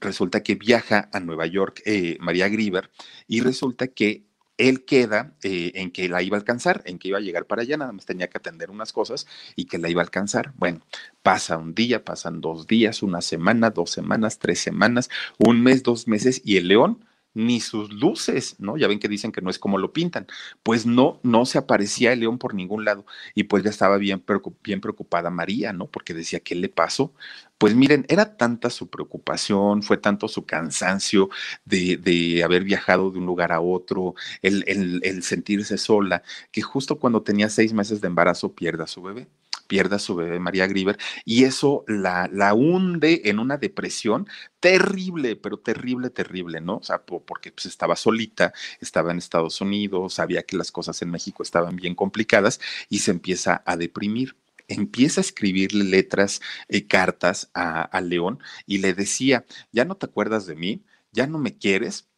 [0.00, 2.90] resulta que viaja a Nueva York eh, María Grieber
[3.28, 4.24] y resulta que
[4.60, 7.62] él queda eh, en que la iba a alcanzar, en que iba a llegar para
[7.62, 10.52] allá, nada más tenía que atender unas cosas y que la iba a alcanzar.
[10.56, 10.80] Bueno,
[11.22, 15.08] pasa un día, pasan dos días, una semana, dos semanas, tres semanas,
[15.38, 18.76] un mes, dos meses y el león ni sus luces, ¿no?
[18.76, 20.26] Ya ven que dicen que no es como lo pintan.
[20.62, 23.06] Pues no, no se aparecía el león por ningún lado.
[23.34, 24.24] Y pues ya estaba bien,
[24.62, 25.86] bien preocupada María, ¿no?
[25.86, 27.14] Porque decía, ¿qué le pasó?
[27.60, 31.28] Pues miren, era tanta su preocupación, fue tanto su cansancio
[31.66, 36.98] de, de haber viajado de un lugar a otro, el, el, sentirse sola, que justo
[36.98, 39.28] cuando tenía seis meses de embarazo pierde a su bebé
[39.66, 44.26] pierda su bebé María Grieber y eso la, la hunde en una depresión
[44.58, 46.78] terrible, pero terrible, terrible, ¿no?
[46.78, 51.10] O sea, porque pues, estaba solita, estaba en Estados Unidos, sabía que las cosas en
[51.10, 54.34] México estaban bien complicadas y se empieza a deprimir
[54.70, 60.06] empieza a escribirle letras, eh, cartas a, a, León y le decía, ya no te
[60.06, 62.10] acuerdas de mí, ya no me quieres,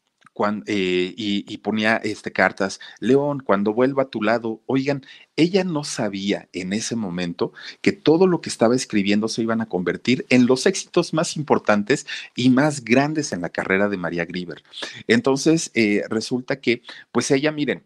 [0.66, 5.04] eh, y, ponía este, cartas, León, cuando vuelva a tu lado, oigan,
[5.36, 9.68] ella no sabía en ese momento que todo lo que estaba escribiendo se iban a
[9.68, 14.62] convertir en los éxitos más importantes y más grandes en la carrera de María Grieber.
[15.06, 17.84] Entonces, eh, resulta que, pues ella, miren,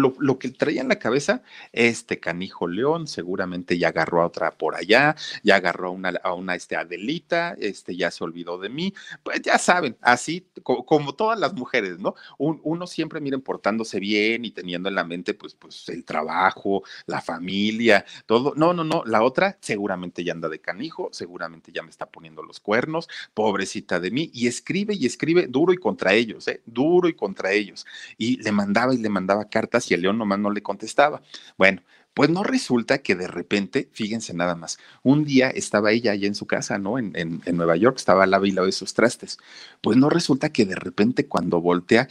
[0.00, 4.74] lo, que traía en la cabeza, este canijo león seguramente ya agarró a otra por
[4.74, 8.94] allá, ya agarró a una, a una este, Adelita, este ya se olvidó de mí,
[9.22, 12.14] pues ya saben, así como todas las mujeres, ¿no?
[12.38, 17.20] uno siempre, miren, portándose bien y teniendo en la mente, pues, pues el trabajo, la
[17.20, 18.54] familia, todo.
[18.56, 22.42] No, no, no, la otra seguramente ya anda de canijo, seguramente ya me está poniendo
[22.42, 26.62] los cuernos, pobrecita de mí, y escribe y escribe duro y contra ellos, ¿eh?
[26.66, 27.86] Duro y contra ellos.
[28.16, 31.22] Y le mandaba y le mandaba cartas y el león nomás no le contestaba.
[31.56, 31.82] Bueno,
[32.14, 36.34] Pues no resulta que de repente, fíjense nada más, un día estaba ella allá en
[36.34, 36.98] su casa, ¿no?
[36.98, 39.38] En, en, Nueva York, estaba al lado de sus trastes.
[39.82, 42.08] Pues no resulta que de repente cuando voltea,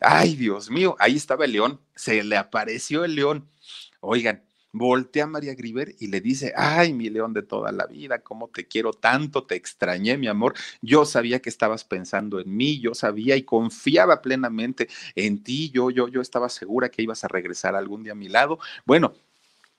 [0.00, 0.94] ¡ay, Dios mío!
[1.00, 3.48] Ahí estaba el león, se le apareció el león.
[4.00, 8.20] Oigan, voltea a María Griver y le dice, ay, mi león de toda la vida,
[8.20, 10.54] cómo te quiero tanto, te extrañé, mi amor.
[10.80, 15.90] Yo sabía que estabas pensando en mí, yo sabía y confiaba plenamente en ti, yo,
[15.90, 18.58] yo, yo estaba segura que ibas a regresar algún día a mi lado.
[18.86, 19.14] Bueno,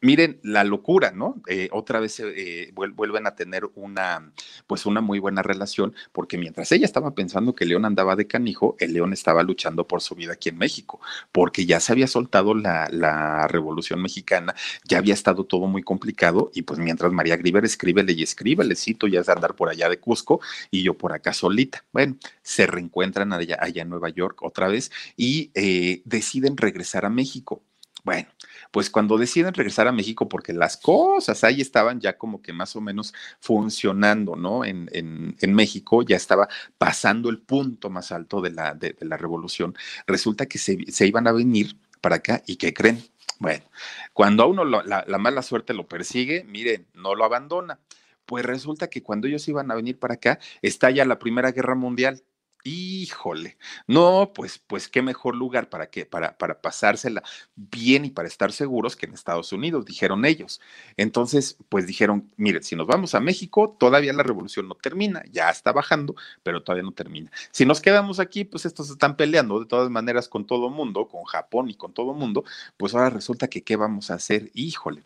[0.03, 1.41] miren la locura, ¿no?
[1.47, 4.33] Eh, otra vez eh, vuelven a tener una,
[4.67, 8.75] pues una muy buena relación, porque mientras ella estaba pensando que León andaba de canijo,
[8.79, 10.99] el León estaba luchando por su vida aquí en México,
[11.31, 16.51] porque ya se había soltado la, la revolución mexicana, ya había estado todo muy complicado,
[16.53, 19.99] y pues mientras María Griver escríbele y escríbele, cito, ya es andar por allá de
[19.99, 21.85] Cusco y yo por acá solita.
[21.93, 27.09] Bueno, se reencuentran allá, allá en Nueva York otra vez y eh, deciden regresar a
[27.09, 27.63] México.
[28.03, 28.27] Bueno,
[28.71, 32.75] pues cuando deciden regresar a México, porque las cosas ahí estaban ya como que más
[32.75, 34.65] o menos funcionando, ¿no?
[34.65, 39.05] En, en, en México ya estaba pasando el punto más alto de la, de, de
[39.05, 39.73] la revolución.
[40.05, 43.01] Resulta que se, se, iban a venir para acá y ¿qué creen?
[43.39, 43.63] Bueno,
[44.11, 47.79] cuando a uno lo, la, la mala suerte lo persigue, miren, no lo abandona.
[48.25, 51.75] Pues resulta que cuando ellos iban a venir para acá, está ya la Primera Guerra
[51.75, 52.21] Mundial
[52.65, 57.21] Híjole, no, pues, pues qué mejor lugar para que, para, para pasársela
[57.58, 60.62] bien y para estar seguros que en Estados Unidos, dijeron ellos.
[60.95, 65.49] Entonces, pues dijeron, miren, si nos vamos a México, todavía la revolución no termina, ya
[65.49, 67.30] está bajando, pero todavía no termina.
[67.52, 71.26] Si nos quedamos aquí, pues estos están peleando de todas maneras con todo mundo, con
[71.26, 72.45] Japón y con todo mundo,
[72.78, 75.04] pues ahora resulta que qué vamos a hacer, híjole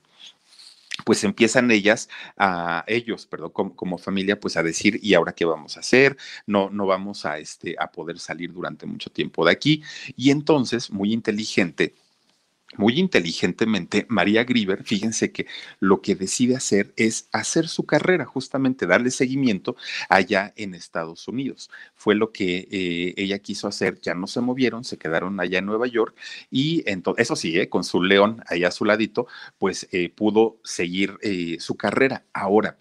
[1.05, 5.45] pues empiezan ellas a ellos, perdón, como, como, familia, pues a decir, ¿y ahora qué
[5.45, 6.17] vamos a hacer?
[6.45, 9.83] No, no vamos a, este, a poder salir durante mucho tiempo de aquí.
[10.15, 11.93] Y entonces, muy inteligente,
[12.75, 15.47] muy inteligentemente, María Grieber, fíjense que
[15.79, 19.77] lo que decide hacer es hacer su carrera, justamente darle seguimiento
[20.09, 21.69] allá en Estados Unidos.
[21.95, 25.65] Fue lo que eh, ella quiso hacer, ya no se movieron, se quedaron allá en
[25.65, 26.15] Nueva York
[26.51, 29.27] y entonces, eso sí, eh, con su león allá a su ladito,
[29.57, 31.17] pues eh, pudo seguir
[31.59, 32.25] su carrera.
[32.33, 32.77] Ahora,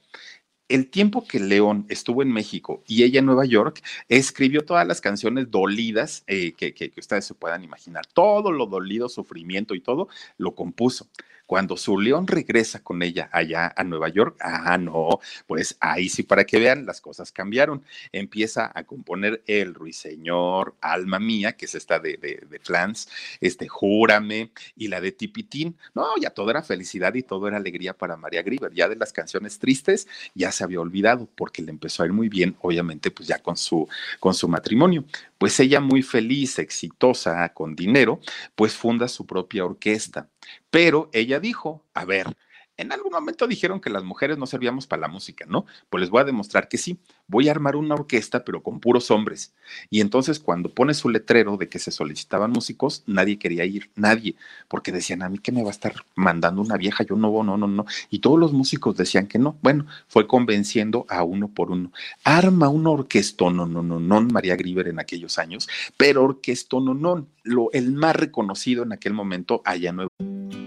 [0.68, 5.00] el tiempo que León estuvo en México y ella en Nueva York, escribió todas las
[5.00, 8.06] canciones dolidas eh, que, que, que, ustedes se puedan imaginar.
[8.06, 11.08] Todo lo dolido, sufrimiento y todo, lo compuso.
[11.46, 16.22] Cuando su león regresa con ella allá a Nueva York, ah, no, pues ahí sí,
[16.22, 17.82] para que vean, las cosas cambiaron.
[18.12, 23.08] Empieza a componer El Ruiseñor, Alma Mía, que es esta de, de, de Flans,
[23.40, 25.76] este, Júrame, y la de Tipitín.
[25.94, 28.72] No, ya todo era felicidad y todo era alegría para María Grieber.
[28.72, 32.28] Ya de las canciones tristes ya se había olvidado porque le empezó a ir muy
[32.28, 33.88] bien, obviamente, pues ya con su,
[34.20, 35.04] con su matrimonio.
[35.38, 38.20] Pues ella muy feliz, exitosa, con dinero,
[38.54, 40.30] pues funda su propia orquesta.
[40.70, 42.36] Pero ella dijo, a ver,
[42.76, 45.66] en algún momento dijeron que las mujeres no servíamos para la música, ¿no?
[45.88, 46.98] Pues les voy a demostrar que sí.
[47.26, 49.52] Voy a armar una orquesta, pero con puros hombres.
[49.90, 54.36] Y entonces cuando pone su letrero de que se solicitaban músicos, nadie quería ir, nadie,
[54.68, 57.56] porque decían, a mí que me va a estar mandando una vieja, yo no, no,
[57.56, 57.86] no, no.
[58.10, 59.56] Y todos los músicos decían que no.
[59.62, 61.92] Bueno, fue convenciendo a uno por uno.
[62.24, 66.94] Arma una orquesta, no, no, no, no, María Grieber en aquellos años, pero orquesta, no,
[66.94, 70.10] no, lo, el más reconocido en aquel momento allá en Nueva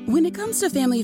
[0.09, 1.03] When it comes to family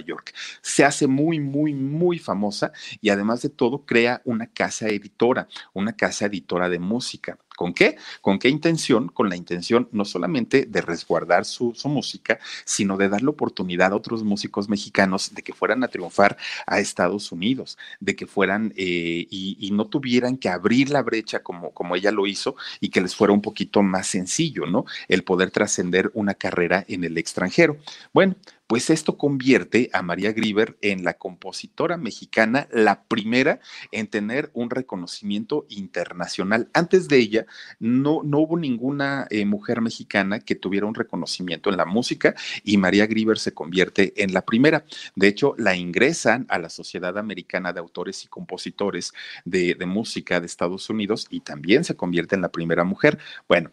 [0.00, 0.34] York.
[0.60, 5.94] Se hace muy, muy, muy famosa y además de todo crea una casa editora, una
[5.94, 7.38] casa editora de música.
[7.56, 7.96] ¿Con qué?
[8.20, 9.08] ¿Con qué intención?
[9.08, 13.96] Con la intención no solamente de resguardar su, su, música, sino de darle oportunidad a
[13.96, 19.26] otros músicos mexicanos de que fueran a triunfar a Estados Unidos, de que fueran eh,
[19.30, 23.00] y, y, no tuvieran que abrir la brecha como, como ella lo hizo y que
[23.00, 24.84] les fuera un poquito más sencillo, ¿no?
[25.08, 27.78] El poder trascender una carrera en el extranjero.
[28.12, 33.60] Bueno, pues esto convierte a María Grieber en la compositora mexicana, la primera
[33.92, 36.68] en tener un reconocimiento internacional.
[36.72, 37.46] Antes de ella,
[37.78, 42.76] no, no hubo ninguna eh, mujer mexicana que tuviera un reconocimiento en la música y
[42.76, 44.84] María Grieber se convierte en la primera.
[45.14, 49.12] De hecho, la ingresan a la Sociedad Americana de Autores y Compositores
[49.44, 53.18] de, de Música de Estados Unidos y también se convierte en la primera mujer.
[53.48, 53.70] Bueno,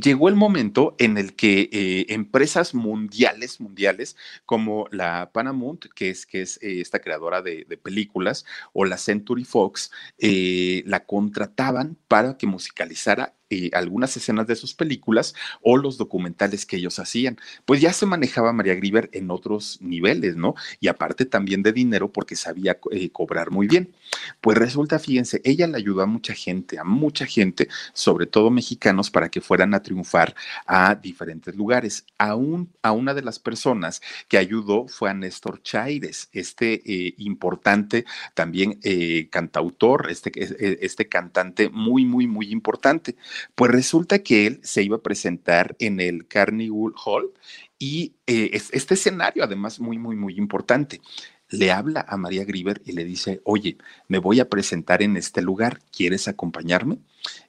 [0.00, 6.26] llegó el momento en el que eh, empresas mundiales, mundiales, como la Paramount, que es,
[6.26, 12.36] que es eh, esta creadora de, películas, o la Century Fox, eh, la contrataban para
[12.36, 13.35] que musicalizara
[13.72, 17.38] algunas escenas de sus películas o los documentales que ellos hacían.
[17.64, 20.54] Pues ya se manejaba María Grieber en otros niveles, ¿no?
[20.80, 22.78] Y aparte también de dinero porque sabía
[23.12, 23.92] cobrar muy bien.
[24.40, 29.10] Pues resulta, fíjense, ella le ayudó a mucha gente, a mucha gente, sobre todo mexicanos,
[29.10, 30.34] para que fueran a triunfar
[30.66, 32.04] a diferentes lugares.
[32.18, 38.04] Aún a una de las personas que ayudó fue a Néstor Chaires, este eh, importante
[38.34, 43.16] también eh, cantautor, este, eh, este cantante muy, muy, muy importante.
[43.54, 46.70] Pues resulta que él se iba a presentar en el Carnegie
[47.04, 47.32] Hall
[47.78, 51.00] y este escenario, además, muy, muy, muy importante
[51.48, 53.78] le habla a María Grieber y le dice, oye,
[54.08, 56.98] me voy a presentar en este lugar, ¿quieres acompañarme?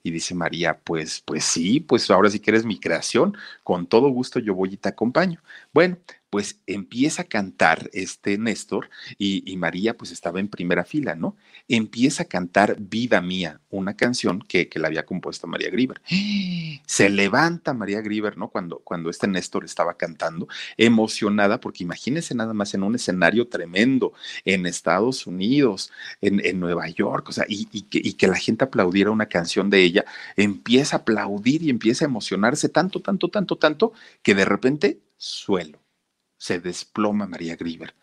[0.03, 4.09] Y dice María, pues, pues sí, pues ahora sí que eres mi creación, con todo
[4.09, 5.41] gusto yo voy y te acompaño.
[5.73, 5.97] Bueno,
[6.29, 11.35] pues empieza a cantar este Néstor y, María pues estaba en primera fila, ¿no?
[11.67, 16.01] Empieza a cantar Vida Mía, una canción que, que la había compuesto María Grieber.
[16.85, 18.49] Se levanta María Grieber, ¿no?
[18.49, 20.47] Cuando, cuando este Néstor estaba cantando,
[20.77, 24.13] emocionada, porque imagínense nada más en un escenario tremendo,
[24.45, 28.37] en Estados Unidos, en, en Nueva York, o sea, y, y, que, y que la
[28.37, 30.05] gente aplaudiera una canción de ella,
[30.35, 35.79] empieza a aplaudir y empieza a emocionarse tanto, tanto, tanto, tanto, que de repente suelo
[36.37, 37.95] se desploma María Grieber.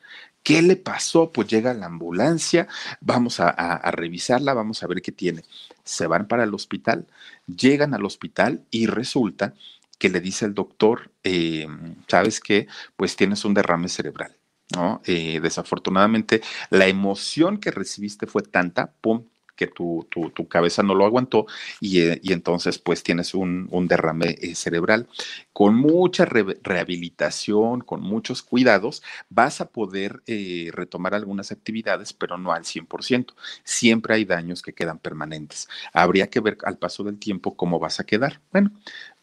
[0.42, 1.32] ¿Qué le pasó?
[1.32, 2.68] Pues llega la ambulancia,
[3.00, 5.42] vamos a, revisarla, vamos a ver qué tiene.
[5.84, 7.06] Se van para el hospital,
[7.46, 9.54] llegan al hospital y resulta
[9.98, 11.66] que le dice el doctor, eh,
[12.08, 12.66] ¿sabes qué?
[12.96, 14.36] Pues tienes un derrame cerebral.
[14.74, 15.00] ¿no?
[15.06, 19.24] Eh, desafortunadamente, la emoción que recibiste fue tanta, pum,
[19.57, 21.46] que tu, tu, cabeza no lo aguantó
[21.80, 25.09] y, eh, entonces pues tienes un, derrame eh, cerebral.
[25.52, 32.52] Con mucha rehabilitación, con muchos cuidados, vas a poder eh, retomar algunas actividades, pero no
[32.52, 33.34] al 100%.
[33.62, 35.68] Siempre hay daños que quedan permanentes.
[35.92, 38.40] Habría que ver al paso del tiempo cómo vas a quedar.
[38.52, 38.72] Bueno,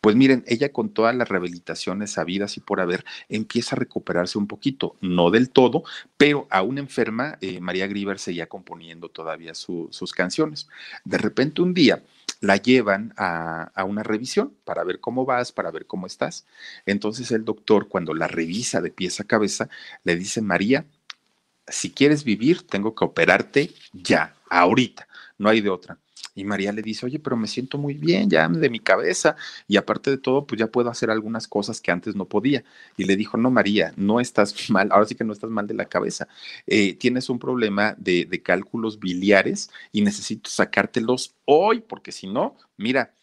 [0.01, 4.47] pues miren, ella con todas las rehabilitaciones sabidas y por haber, empieza a recuperarse un
[4.47, 5.83] poquito, no del todo,
[6.17, 10.67] pero aún enferma, eh, María Grieber seguía componiendo todavía sus canciones.
[11.05, 12.03] De repente un día
[12.39, 16.47] la llevan a, a, una revisión para ver cómo vas, para ver cómo estás.
[16.87, 19.69] Entonces el doctor, cuando la revisa de pies a cabeza,
[20.03, 20.85] le dice, María,
[21.67, 25.97] si quieres vivir, tengo que operarte ya, ahorita, no hay de otra.
[26.33, 29.35] Y María le dice, oye, pero me siento muy bien ya de mi cabeza
[29.67, 32.63] y aparte de todo, pues ya puedo hacer algunas cosas que antes no podía.
[32.97, 35.73] Y le dijo, no, María, no estás mal, ahora sí que no estás mal de
[35.73, 36.27] la cabeza.
[36.67, 42.57] Eh, tienes un problema de, de cálculos biliares y necesito sacártelos hoy, porque si no,
[42.77, 43.13] mira,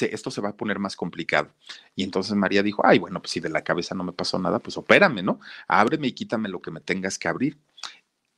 [0.00, 1.50] esto se va a poner más complicado.
[1.94, 4.58] Y entonces María dijo, ay, bueno, pues si de la cabeza no me pasó nada,
[4.58, 5.40] pues opérame, ¿no?
[5.68, 7.58] Ábreme y quítame lo que me tengas que abrir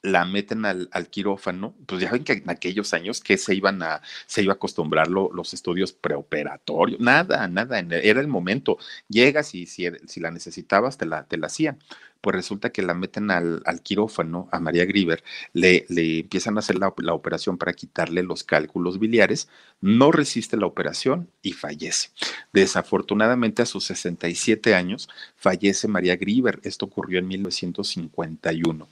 [0.04, 4.02] la meten al, quirófano, pues ya ven que en aquellos años que se iban a,
[4.26, 8.76] se iba a acostumbrar los estudios preoperatorios, nada, nada, era el momento.
[9.08, 11.78] Llegas y si, si la necesitabas, te la, te la hacían.
[12.20, 16.78] Pues resulta que la meten al, quirófano, a María Grieber, le, le empiezan a hacer
[16.78, 19.48] la, la, operación para quitarle los cálculos biliares,
[19.82, 22.08] no resiste la operación y fallece.
[22.52, 26.60] Desafortunadamente, a sus 67 años, fallece María Grieber.
[26.62, 28.88] Esto ocurrió en 1951.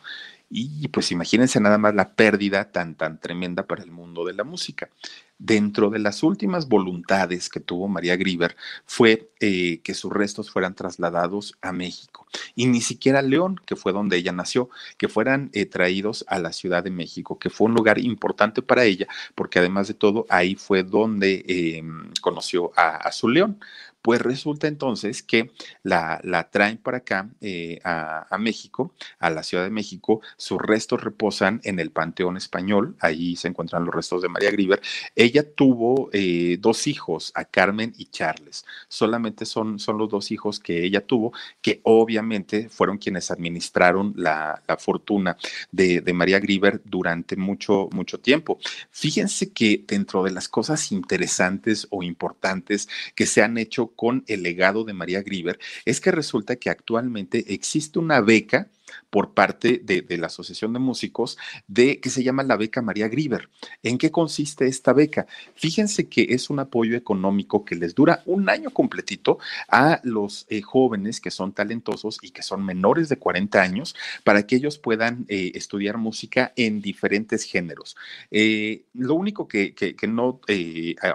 [0.55, 4.45] Y pues imagínense nada más la pérdida tan, tan tremenda para el mundo de la
[4.45, 4.91] música.
[5.39, 10.75] Dentro de las últimas voluntades que tuvo María Grieber fue eh, que sus restos fueran
[10.75, 15.65] trasladados a México y ni siquiera León, que fue donde ella nació, que fueran eh,
[15.65, 19.89] traídos a la Ciudad de México, que fue un lugar importante para ella, porque además
[19.89, 23.59] de todo ahí fue donde em, conoció a su león.
[24.03, 25.53] Pues resulta entonces que
[25.85, 30.21] la, la traen para acá, eh, a, México, a la Ciudad de México.
[30.37, 32.97] Sus restos reposan en el Panteón Español.
[32.99, 34.83] Ahí se encuentran los restos de María Grieber.
[35.15, 38.65] Ella tuvo eh, dos hijos, a Carmen y Charles.
[38.89, 44.63] Solamente son, son los dos hijos que ella tuvo, que obviamente fueron quienes administraron la,
[44.67, 45.37] la fortuna
[45.71, 48.59] de, de, María Grieber durante mucho, mucho tiempo.
[48.91, 54.43] Fíjense que dentro de las cosas interesantes o importantes que se han hecho con el
[54.43, 58.69] legado de María Grieber es que resulta que actualmente existe una beca
[59.11, 61.37] por parte de, la Asociación de Músicos
[61.67, 63.49] de que se llama la beca María Grieber.
[63.83, 65.27] ¿En qué consiste esta beca?
[65.55, 69.39] Fíjense que es un apoyo económico que les dura un año completito
[69.69, 74.47] a los eh, jóvenes que son talentosos y que son menores de 40 años para
[74.47, 77.97] que ellos puedan eh, estudiar música en diferentes géneros.
[78.31, 80.41] Eh, lo único que, que, que no,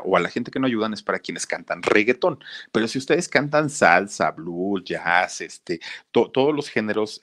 [0.04, 2.40] o a la gente que no ayudan es para quienes cantan reggaetón,
[2.72, 5.80] pero si ustedes cantan salsa, blues, jazz, este,
[6.12, 7.22] todos los géneros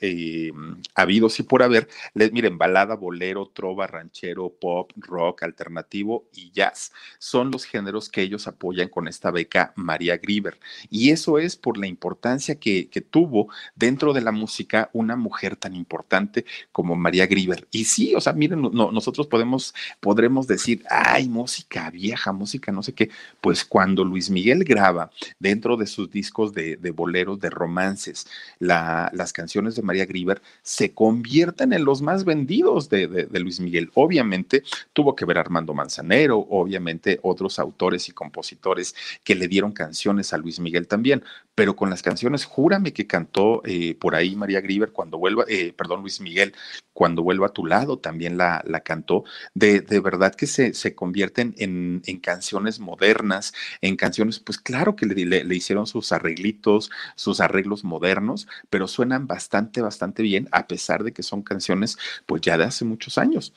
[0.94, 6.92] habidos y por haber, les miren, balada, bolero, trova, ranchero, pop, rock, alternativo y jazz,
[7.18, 10.58] son los géneros que ellos apoyan con esta beca María Grieber.
[10.90, 15.74] Y eso es por la importancia que, tuvo dentro de la música una mujer tan
[15.74, 17.66] importante como María Grieber.
[17.70, 22.82] Y sí, o sea, miren, no, nosotros podemos, podremos decir, ay, música vieja, música no
[22.82, 23.10] sé qué.
[23.40, 28.26] Pues cuando Luis Miguel graba dentro de sus discos de, de boleros, de romances,
[28.58, 33.90] la, las canciones de María Grieber se convierten en los más vendidos de Luis Miguel.
[33.94, 34.62] Obviamente
[34.92, 40.38] tuvo que ver Armando Manzanero, obviamente otros autores y compositores que le dieron canciones a
[40.38, 41.22] Luis Miguel también,
[41.54, 45.72] pero con las canciones Júrame que cantó eh, por ahí María Grieber cuando vuelva, eh,
[45.76, 46.54] perdón, Luis Miguel,
[46.92, 50.94] cuando vuelva a tu lado también la, la cantó, de, de, verdad que se, se
[50.94, 56.12] convierten en, en, canciones modernas, en canciones, pues claro que le, le, le hicieron sus
[56.12, 61.98] arreglitos, sus arreglos modernos, pero suenan bastante, bastante bien, a pesar de que son canciones
[62.26, 63.52] pues ya de hace muchos años.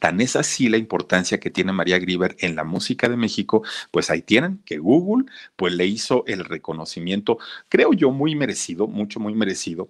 [0.00, 4.10] Tan es así la importancia que tiene María Grieber en la música de México, pues
[4.10, 7.38] ahí tienen que Google pues le hizo el reconocimiento,
[7.68, 9.88] creo yo muy merecido, mucho muy merecido,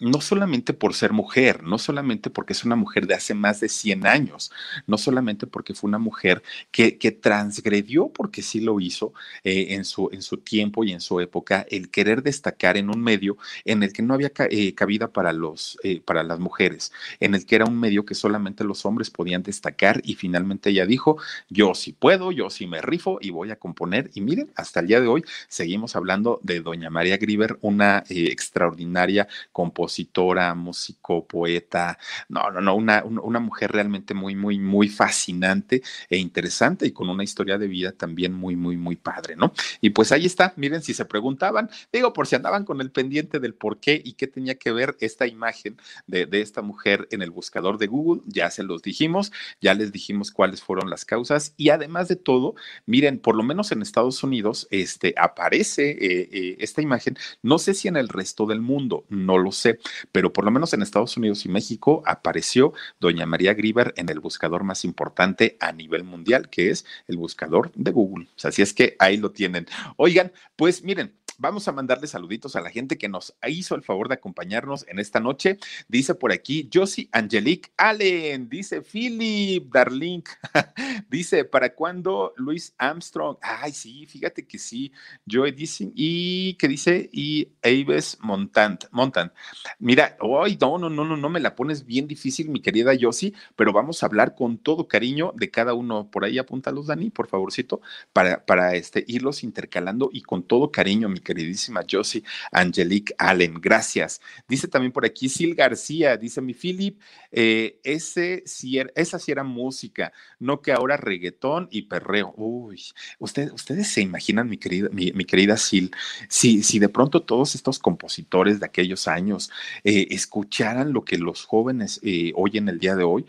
[0.00, 3.68] no solamente por ser mujer, no solamente porque es una mujer de hace más de
[3.68, 4.50] 100 años,
[4.86, 9.12] no solamente porque fue una mujer que, transgredió, porque sí lo hizo
[9.44, 13.02] eh, en, su, en su tiempo y en su época, el querer destacar en un
[13.02, 17.34] medio en el que no había eh, cabida para, los, eh, para las mujeres, en
[17.34, 21.18] el que era un medio que solamente los hombres podían destacar y finalmente ella dijo,
[21.48, 24.10] yo sí puedo, yo sí me rifo y voy a componer.
[24.14, 29.28] Y miren, hasta el día de hoy seguimos hablando de doña María Grieber, una extraordinaria
[29.52, 36.18] compositora compositora, músico, poeta, no, no, no, una, mujer realmente muy, muy, muy fascinante e
[36.18, 39.52] interesante y con una historia de vida también muy, muy, muy padre, ¿no?
[39.80, 43.40] Y pues ahí está, miren, si se preguntaban, digo, por si andaban con el pendiente
[43.40, 45.76] del por qué y qué tenía que ver esta imagen
[46.06, 49.90] de, de esta mujer en el buscador de Google, ya se los dijimos, ya les
[49.90, 52.54] dijimos cuáles fueron las causas y además de todo,
[52.86, 57.74] miren, por lo menos en Estados Unidos, este, aparece eh, eh, esta imagen, no sé
[57.74, 59.71] si en el resto del mundo, no lo sé,
[60.10, 64.20] pero por lo menos en Estados Unidos y México apareció doña María Grieber en el
[64.20, 68.26] buscador más importante a nivel mundial, que es el buscador de Google.
[68.36, 69.66] O sea, así es que ahí lo tienen.
[69.96, 74.08] Oigan, pues miren, vamos a mandarle saluditos a la gente que nos hizo el favor
[74.08, 75.58] de acompañarnos en esta noche.
[75.88, 80.22] Dice por aquí Josie Angelique Allen, dice Philip Darling,
[81.10, 83.38] dice, ¿para cuándo Luis Armstrong?
[83.42, 84.92] Ay, sí, fíjate que sí,
[85.26, 89.32] Joy dice, y que dice, y Aves Montant, Montant.
[89.80, 93.34] Mira, hoy no, no, no, no, no me la pones bien difícil, mi querida Josie,
[93.56, 96.08] pero vamos a hablar con todo cariño de cada uno.
[96.08, 97.80] Por ahí apúntalos, Dani, por favorcito,
[98.12, 103.54] para, para este, irlos intercalando y con todo cariño, mi queridísima Josie Angelique Allen.
[103.60, 104.20] Gracias.
[104.48, 109.32] Dice también por aquí Sil García, dice mi Philip, eh, ese sí era, esa sí
[109.32, 112.34] era música, no que ahora reggaetón y perreo.
[112.36, 112.82] Uy,
[113.18, 115.90] usted, ustedes se imaginan, mi querida, mi querida Sil,
[116.28, 119.50] si, si de pronto todos estos compositores de aquellos años
[119.84, 123.26] eh, escucharan lo que los jóvenes eh, oyen el día de hoy,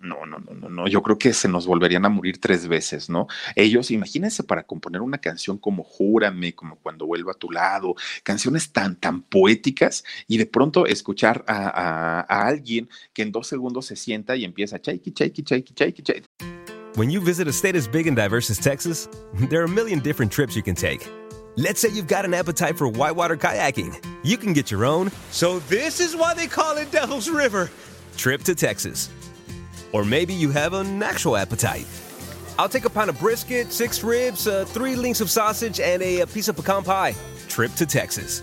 [0.00, 3.10] no, no, no, no, no, yo creo que se nos volverían a morir tres veces,
[3.10, 3.26] ¿no?
[3.54, 8.72] Ellos, imagínense para componer una canción como Júrame, como Cuando vuelva a tu lado, canciones
[8.72, 13.86] tan, tan poéticas y de pronto escuchar a, a, a alguien que en dos segundos
[13.86, 16.26] se sienta y empieza chaiki, chaiki, chaiki, chaiki, chaiki.
[16.96, 19.08] When you visit a state as big and diverse as Texas,
[19.48, 21.06] there are a million different trips you can take.
[21.56, 24.02] Let's say you've got an appetite for whitewater kayaking.
[24.24, 27.70] You can get your own, so this is why they call it Devil's River,
[28.16, 29.10] trip to Texas.
[29.92, 31.86] Or maybe you have an actual appetite.
[32.58, 36.20] I'll take a pound of brisket, six ribs, uh, three links of sausage, and a,
[36.20, 37.14] a, piece of pecan pie.
[37.48, 38.42] Trip to Texas.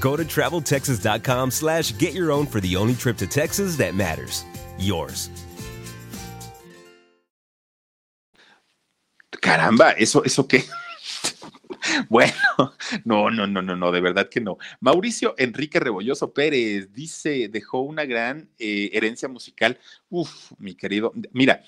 [0.00, 4.44] Go to traveltexas.com slash get your own for the only trip to Texas that matters.
[4.78, 5.28] Yours.
[9.42, 10.64] Caramba, eso, eso qué.
[12.08, 12.32] Bueno,
[13.04, 14.58] no, no, no, no, no, de verdad que no.
[14.80, 19.78] Mauricio Enrique Rebolloso Pérez dice, dejó una gran eh, herencia musical.
[20.10, 21.62] Uf, mi querido, mira,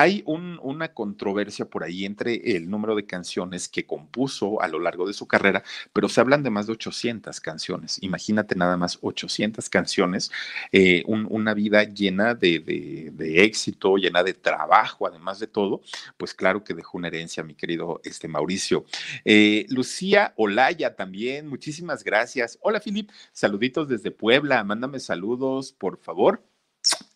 [0.00, 5.06] hay una controversia por ahí entre el número de canciones que compuso a lo largo
[5.06, 7.98] de su carrera, pero se hablan de más de 800 canciones.
[8.02, 10.30] Imagínate nada más 800 canciones,
[10.72, 13.12] eh, una vida llena de,
[13.44, 15.82] éxito, llena de trabajo, además de todo,
[16.16, 18.86] pues claro que dejó una herencia, mi querido este Mauricio.
[19.26, 22.58] Eh, Lucía Olaya también, muchísimas gracias.
[22.62, 26.42] Hola, Filip, saluditos desde Puebla, mándame saludos, por favor.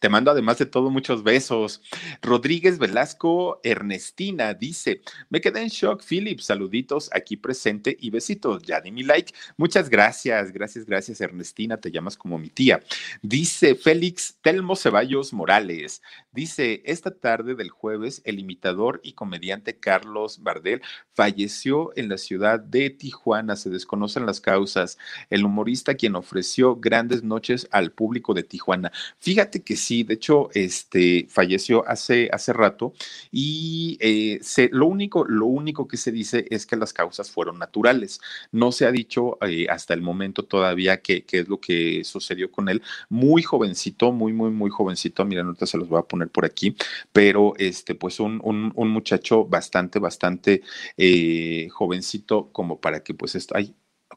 [0.05, 1.80] Te mando además de todo muchos besos.
[2.20, 5.00] Rodríguez Velasco Ernestina dice,
[5.30, 8.64] me quedé en shock, Philip, saluditos aquí presente y besitos.
[8.64, 9.32] Ya di mi like.
[9.57, 12.82] Muchas gracias, gracias, gracias Ernestina, te llamas como mi tía.
[13.22, 16.02] Dice Félix Telmo Ceballos Morales,
[16.32, 20.82] dice, esta tarde del jueves el imitador y comediante Carlos Bardel
[21.14, 24.98] falleció en la ciudad de Tijuana, se desconocen las causas.
[25.30, 28.92] El humorista quien ofreció grandes noches al público de Tijuana.
[29.18, 32.92] Fíjate que sí, de hecho, este, falleció hace, hace rato
[33.30, 34.40] y eh,
[34.72, 38.20] lo, único, lo único que se dice es que las causas fueron naturales.
[38.53, 42.68] No se ha dicho eh, hasta el momento todavía qué, es lo que sucedió con
[42.68, 42.82] él.
[43.09, 45.24] Muy jovencito, muy, muy, muy jovencito.
[45.24, 46.76] Miren, ahorita se los voy a poner por aquí,
[47.12, 50.62] pero este, pues un, un, muchacho bastante, bastante
[50.97, 53.74] eh, jovencito como para que pues ay,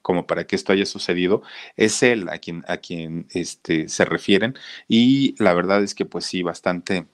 [0.08, 1.42] como para que esto haya sucedido,
[1.76, 4.56] es él a quien, a quien este, se refieren.
[4.88, 7.08] Y la verdad es que pues sí, bastante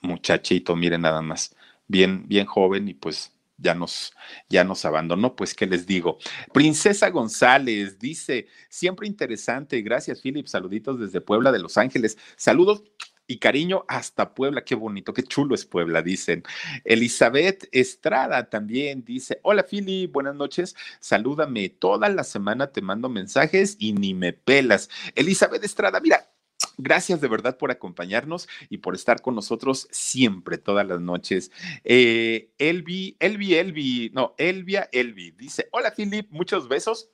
[0.00, 1.54] muchachito, miren nada más,
[1.86, 4.12] bien, bien joven y pues ya nos,
[4.48, 6.18] ya nos abandonó, pues qué les digo.
[6.52, 12.82] Princesa González dice, siempre interesante, gracias Philip, saluditos desde Puebla de Los Ángeles, saludos
[13.26, 14.64] y cariño hasta Puebla.
[14.64, 16.42] Qué bonito, qué chulo es Puebla, dicen.
[16.84, 23.76] Elizabeth Estrada también dice, hola Fili, buenas noches, salúdame, toda la semana te mando mensajes
[23.78, 24.90] y ni me pelas.
[25.14, 26.30] Elizabeth Estrada, mira,
[26.76, 31.52] Gracias de verdad por acompañarnos y por estar con nosotros siempre, todas las noches.
[31.84, 37.10] Eh, Elvi, Elvi, Elvi, no, Elvia, Elvi, dice, hola Philip, muchos besos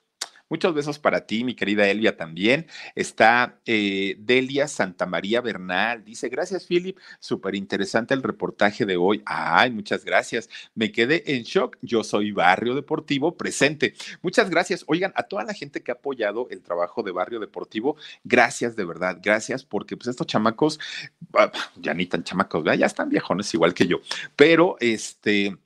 [0.51, 2.67] Muchos besos para ti, mi querida Elvia también.
[2.97, 6.05] Está eh, Delia Santamaría Bernal.
[6.05, 6.99] Dice, gracias, Philip.
[7.21, 9.23] Súper interesante el reportaje de hoy.
[9.27, 10.51] Ay, muchas gracias.
[10.75, 11.79] Me quedé en shock.
[11.83, 13.95] Yo soy Barrio Deportivo presente.
[14.23, 14.83] Muchas gracias.
[14.89, 17.95] Oigan, a toda la gente que ha apoyado el trabajo de Barrio Deportivo,
[18.25, 19.19] gracias de verdad.
[19.23, 20.81] Gracias porque pues estos chamacos,
[21.35, 24.01] ah, ya ni tan chamacos, ya están viejones igual que yo.
[24.35, 25.57] Pero este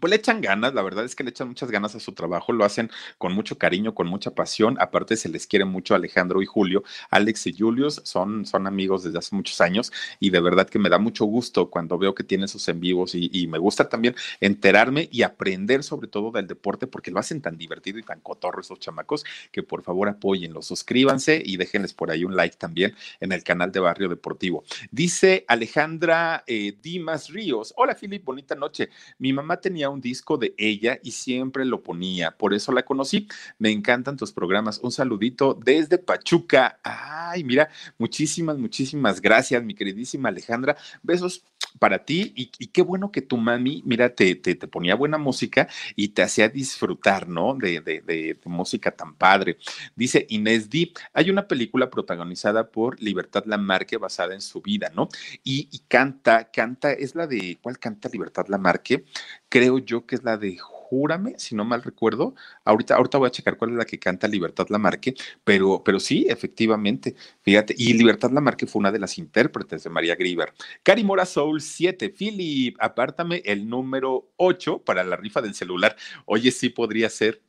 [0.00, 2.52] pues le echan ganas, la verdad es que le echan muchas ganas a su trabajo,
[2.52, 6.46] lo hacen con mucho cariño, con mucha pasión, aparte se les quiere mucho Alejandro y
[6.46, 10.78] Julio, Alex y Julius son, son amigos desde hace muchos años y de verdad que
[10.78, 14.14] me da mucho gusto cuando veo que tienen sus en vivos y, me gusta también
[14.40, 18.60] enterarme y aprender sobre todo del deporte porque lo hacen tan divertido y tan cotorro
[18.60, 23.32] esos chamacos que por favor apóyenlos, suscríbanse y déjenles por ahí un like también en
[23.32, 24.64] el canal de Barrio Deportivo.
[24.90, 30.54] Dice Alejandra eh, Dimas Ríos, hola Filip, bonita noche, mi mamá tenía un disco de
[30.58, 33.28] ella y siempre lo ponía, por eso la conocí.
[33.58, 34.78] Me encantan tus programas.
[34.78, 36.78] Un saludito desde Pachuca.
[36.82, 37.68] Ay, mira,
[37.98, 40.76] muchísimas, muchísimas gracias, mi queridísima Alejandra.
[41.02, 41.44] Besos
[41.78, 46.08] para ti y, qué bueno que tu mami, mira, te, te, ponía buena música y
[46.08, 47.54] te hacía disfrutar, ¿no?
[47.54, 49.58] De, de, música tan padre.
[49.96, 55.08] Dice Inés Di, hay una película protagonizada por Libertad Lamarque basada en su vida, ¿no?
[55.42, 59.04] Y, y canta, canta, es la de, ¿cuál canta Libertad Lamarque?
[59.52, 60.56] creo yo que es la de
[60.92, 62.34] Júrame, si no mal recuerdo.
[62.66, 66.26] Ahorita, ahorita voy a checar cuál es la que canta Libertad Lamarque, pero, pero sí,
[66.28, 70.52] efectivamente, fíjate, y Libertad Lamarque fue una de las intérpretes de María Grieber.
[70.82, 75.96] Cari Mora Soul 7, Philip, apártame el número 8 para la rifa del celular.
[76.26, 77.40] Oye, sí podría ser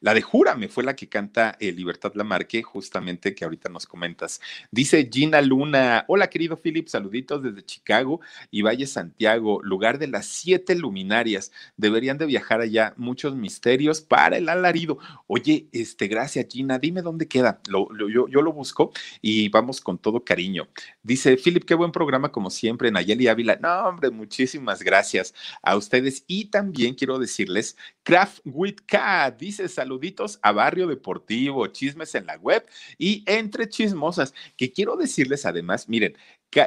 [0.00, 4.40] la de Júrame fue la que canta eh, Libertad Lamarque, justamente que ahorita nos comentas.
[4.70, 8.20] Dice Gina Luna, hola querido Philip, saluditos desde Chicago
[8.50, 11.52] y Valle Santiago, lugar de las siete luminarias.
[11.76, 14.98] Deberían de viajar allá, muchos misterios para el alarido.
[15.26, 17.60] Oye, este, gracias Gina, dime dónde queda.
[17.68, 20.68] yo, yo, lo busco y vamos con todo cariño.
[21.02, 23.58] Dice Philip, qué buen programa como siempre, Nayeli Ávila.
[23.60, 26.24] No, hombre, muchísimas gracias a ustedes.
[26.26, 32.36] Y también quiero decirles, Craft with Cat, dice saluditos a Barrio Deportivo, chismes en la
[32.36, 32.66] web
[32.98, 36.16] y entre chismosas, que quiero decirles además, miren,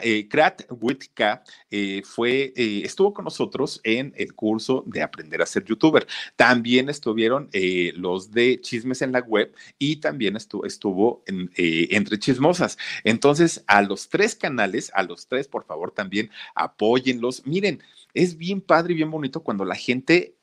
[0.04, 5.46] eh, Krat Witka eh, fue, eh, estuvo con nosotros en el curso de aprender a
[5.46, 6.06] ser youtuber.
[6.36, 7.50] También estuvieron
[7.96, 12.78] los de Chismes en la Web y también estuvo, estuvo en, entre Chismosas.
[13.04, 17.46] Entonces, a los tres canales, a los tres, por favor, también apóyenlos.
[17.46, 17.82] Miren,
[18.14, 20.36] es bien padre y bien bonito cuando la gente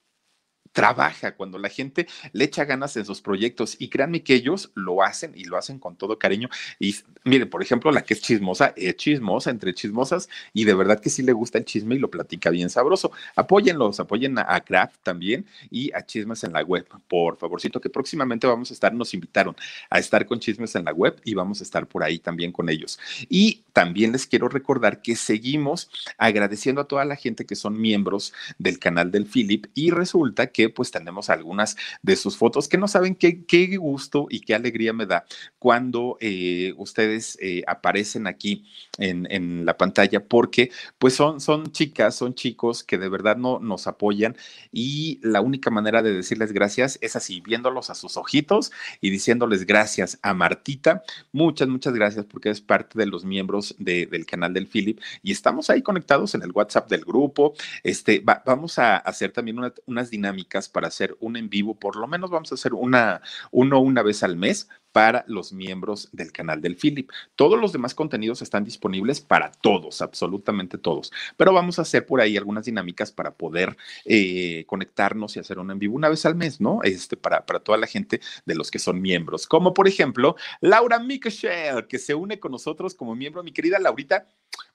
[0.77, 5.03] trabaja, cuando la gente le echa ganas en sus proyectos y créanme que ellos lo
[5.03, 6.51] hacen y lo hacen con todo cariño.
[6.79, 11.01] Y miren, por ejemplo, la que es chismosa, es chismosa entre chismosas y de verdad
[11.01, 13.11] que sí le gusta el chisme y lo platica bien sabroso.
[13.37, 18.47] Apóyenlos, apoyen a, Craft también y a Chismes en la web, por favorcito, que próximamente
[18.47, 19.57] vamos a estar, nos invitaron
[19.89, 22.69] a estar con Chismes en la web y vamos a estar por ahí también con
[22.69, 22.99] ellos.
[23.31, 28.33] Y también les quiero recordar que seguimos agradeciendo a toda la gente que son miembros
[28.57, 32.89] del canal del Philip y resulta que pues tenemos algunas de sus fotos que no
[32.89, 35.27] saben qué, qué gusto y qué alegría me da
[35.59, 38.65] cuando eh, ustedes eh, aparecen aquí
[38.97, 43.59] en, en, la pantalla, porque pues son, son chicas, son chicos que de verdad no
[43.59, 44.39] nos apoyan
[44.73, 48.73] y la única manera de decirles gracias es así, viéndolos a sus ojitos
[49.03, 51.03] y diciéndoles gracias a Martita.
[51.31, 55.71] Muchas, muchas gracias porque es parte de los miembros del canal del Philip y estamos
[55.71, 57.55] ahí conectados en el WhatsApp del grupo.
[57.83, 62.31] Este, vamos a hacer también unas dinámicas para hacer un en vivo, por lo menos
[62.31, 66.75] vamos a hacer una, uno una vez al mes para los miembros del canal del
[66.75, 67.11] Philip.
[67.35, 71.13] Todos los demás contenidos están disponibles para todos, absolutamente todos.
[71.37, 73.77] Pero vamos a hacer por ahí algunas dinámicas para poder
[74.07, 76.83] eh, conectarnos y hacer un en vivo una vez al mes, ¿no?
[76.83, 79.47] Este, para, para toda la gente de los que son miembros.
[79.47, 83.43] Como por ejemplo, Laura Mikachel, que se une con nosotros como miembro.
[83.43, 84.27] Mi querida Laurita,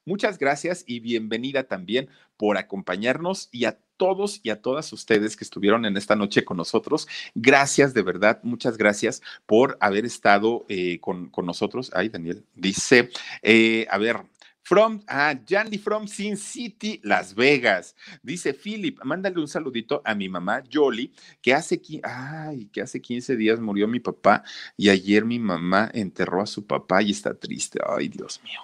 [0.05, 5.43] muchas gracias y bienvenida también por acompañarnos y a todos y a todas ustedes que
[5.43, 7.07] estuvieron en esta noche con nosotros.
[7.35, 11.91] Gracias, de verdad, muchas gracias por haber estado eh, con, con, nosotros.
[11.93, 13.11] Ay, Daniel, dice,
[13.43, 14.23] eh, a ver,
[14.63, 17.95] From, ah, Janly from Sin City, Las Vegas.
[18.23, 23.35] Dice Philip, mándale un saludito a mi mamá, Jolie, que hace, ay, que hace 15
[23.35, 24.43] días murió mi papá
[24.77, 27.79] y ayer mi mamá enterró a su papá y está triste.
[27.87, 28.61] Ay, Dios mío.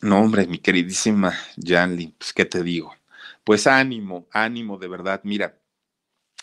[0.00, 2.97] No, hombre, mi queridísima Janly, pues, ¿qué te digo?
[3.48, 5.22] Pues ánimo, ánimo de verdad.
[5.24, 5.58] Mira,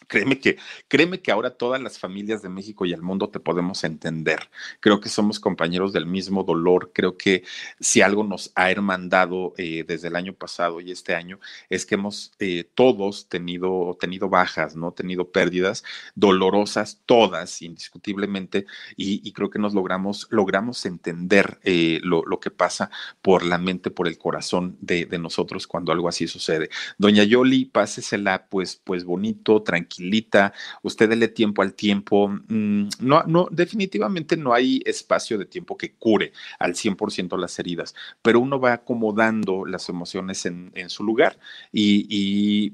[0.08, 3.84] Créeme que, créeme que ahora todas las familias de México y el mundo te podemos
[3.84, 4.50] entender.
[4.80, 6.92] Creo que somos compañeros del mismo dolor.
[6.94, 7.44] Creo que
[7.80, 11.40] si algo nos ha hermandado eh, desde el año pasado y este año
[11.70, 14.92] es que hemos eh, todos tenido, tenido bajas, ¿no?
[14.92, 15.84] Tenido pérdidas
[16.16, 22.90] dolorosas, todas, indiscutiblemente, y, creo que nos logramos, logramos entender eh, lo, que pasa
[23.22, 26.70] por la mente, por el corazón de, de, nosotros cuando algo así sucede.
[26.98, 32.28] Doña Yoli, pásesela pues, pues bonito, tranquilo tranquilita, usted dele tiempo al tiempo.
[32.28, 37.96] Mm, no, no, definitivamente no hay espacio de tiempo que cure al 100% las heridas,
[38.22, 41.38] pero uno va acomodando las emociones en, su lugar
[41.72, 42.74] y,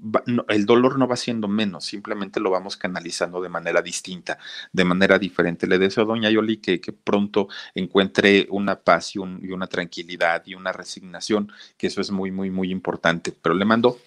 [0.49, 4.37] el dolor no va siendo menos, simplemente lo vamos canalizando de manera distinta,
[4.73, 5.67] de manera diferente.
[5.67, 10.71] Le deseo a doña Yoli que, pronto encuentre una paz y una tranquilidad y una
[10.71, 13.31] resignación, que eso es muy, muy, muy importante.
[13.31, 13.97] Pero le mando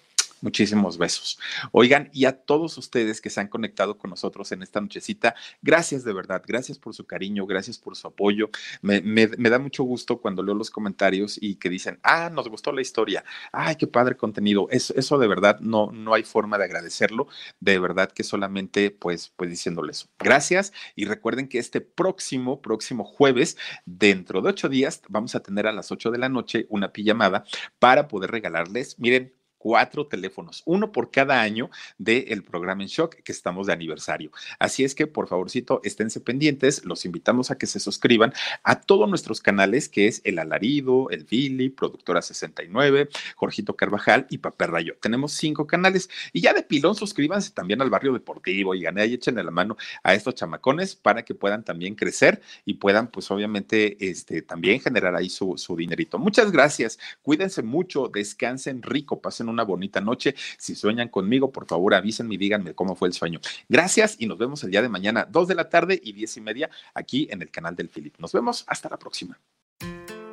[0.41, 1.39] Muchísimos besos.
[1.71, 6.03] Oigan, y a todos ustedes que se han conectado con nosotros en esta nochecita, gracias
[6.03, 8.49] de verdad, gracias por su cariño, gracias por su apoyo.
[8.81, 12.81] Me, da mucho gusto cuando leo los comentarios y que dicen, ah, nos gustó la
[12.81, 14.67] historia, ay, qué padre contenido.
[14.69, 17.27] Eso, eso de verdad no, no hay forma de agradecerlo,
[17.59, 23.57] de verdad que solamente pues, pues diciéndoles gracias y recuerden que este próximo, próximo jueves,
[23.85, 27.45] dentro de ocho días, vamos a tener a las ocho de la noche una pijamada
[27.79, 29.33] para poder regalarles, miren,
[29.65, 34.29] cuatro teléfonos, uno por cada año del programa en shock que estamos de aniversario.
[34.59, 39.09] Así es que, por favorcito, esténse pendientes, los invitamos a que se suscriban a todos
[39.09, 44.97] nuestros canales, que es El Alarido, El Billy, Productora 69, Jorgito Carvajal y Papel Rayo.
[45.01, 49.15] Tenemos cinco canales y ya de pilón suscríbanse también al Barrio Deportivo y gané y
[49.15, 53.97] échenle la mano a estos chamacones para que puedan también crecer y puedan, pues obviamente,
[54.07, 56.19] este, también generar ahí su, su dinerito.
[56.19, 60.35] Muchas gracias, cuídense mucho, descansen rico, pasen un una bonita noche.
[60.57, 63.39] Si sueñan conmigo, por favor avísenme y díganme cómo fue el sueño.
[63.67, 66.41] Gracias y nos vemos el día de mañana, 2 de la tarde y 10 y
[66.41, 68.15] media, aquí en el canal del Philip.
[68.19, 69.39] Nos vemos, hasta la próxima.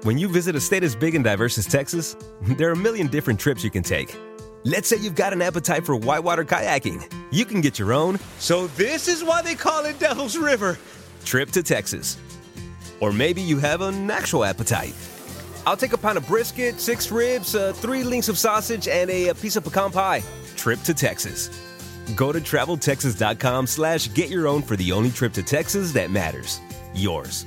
[0.04, 2.16] When you visit a state as big and diverse as Texas,
[2.58, 4.14] there are a million different trips you can take.
[4.64, 7.02] Let's say you've got an appetite for whitewater kayaking.
[7.30, 10.78] You can get your own, so this is why they call it Devil's River,
[11.24, 12.16] trip to Texas.
[13.00, 14.94] Or maybe you have an actual appetite
[15.66, 19.28] I'll take a pound of brisket, six ribs, uh, three links of sausage, and a,
[19.28, 20.22] a, piece of pecan pie.
[20.56, 21.48] Trip to Texas.
[22.16, 26.60] Go to traveltexas.com slash get your own for the only trip to Texas that matters.
[26.94, 27.46] Yours.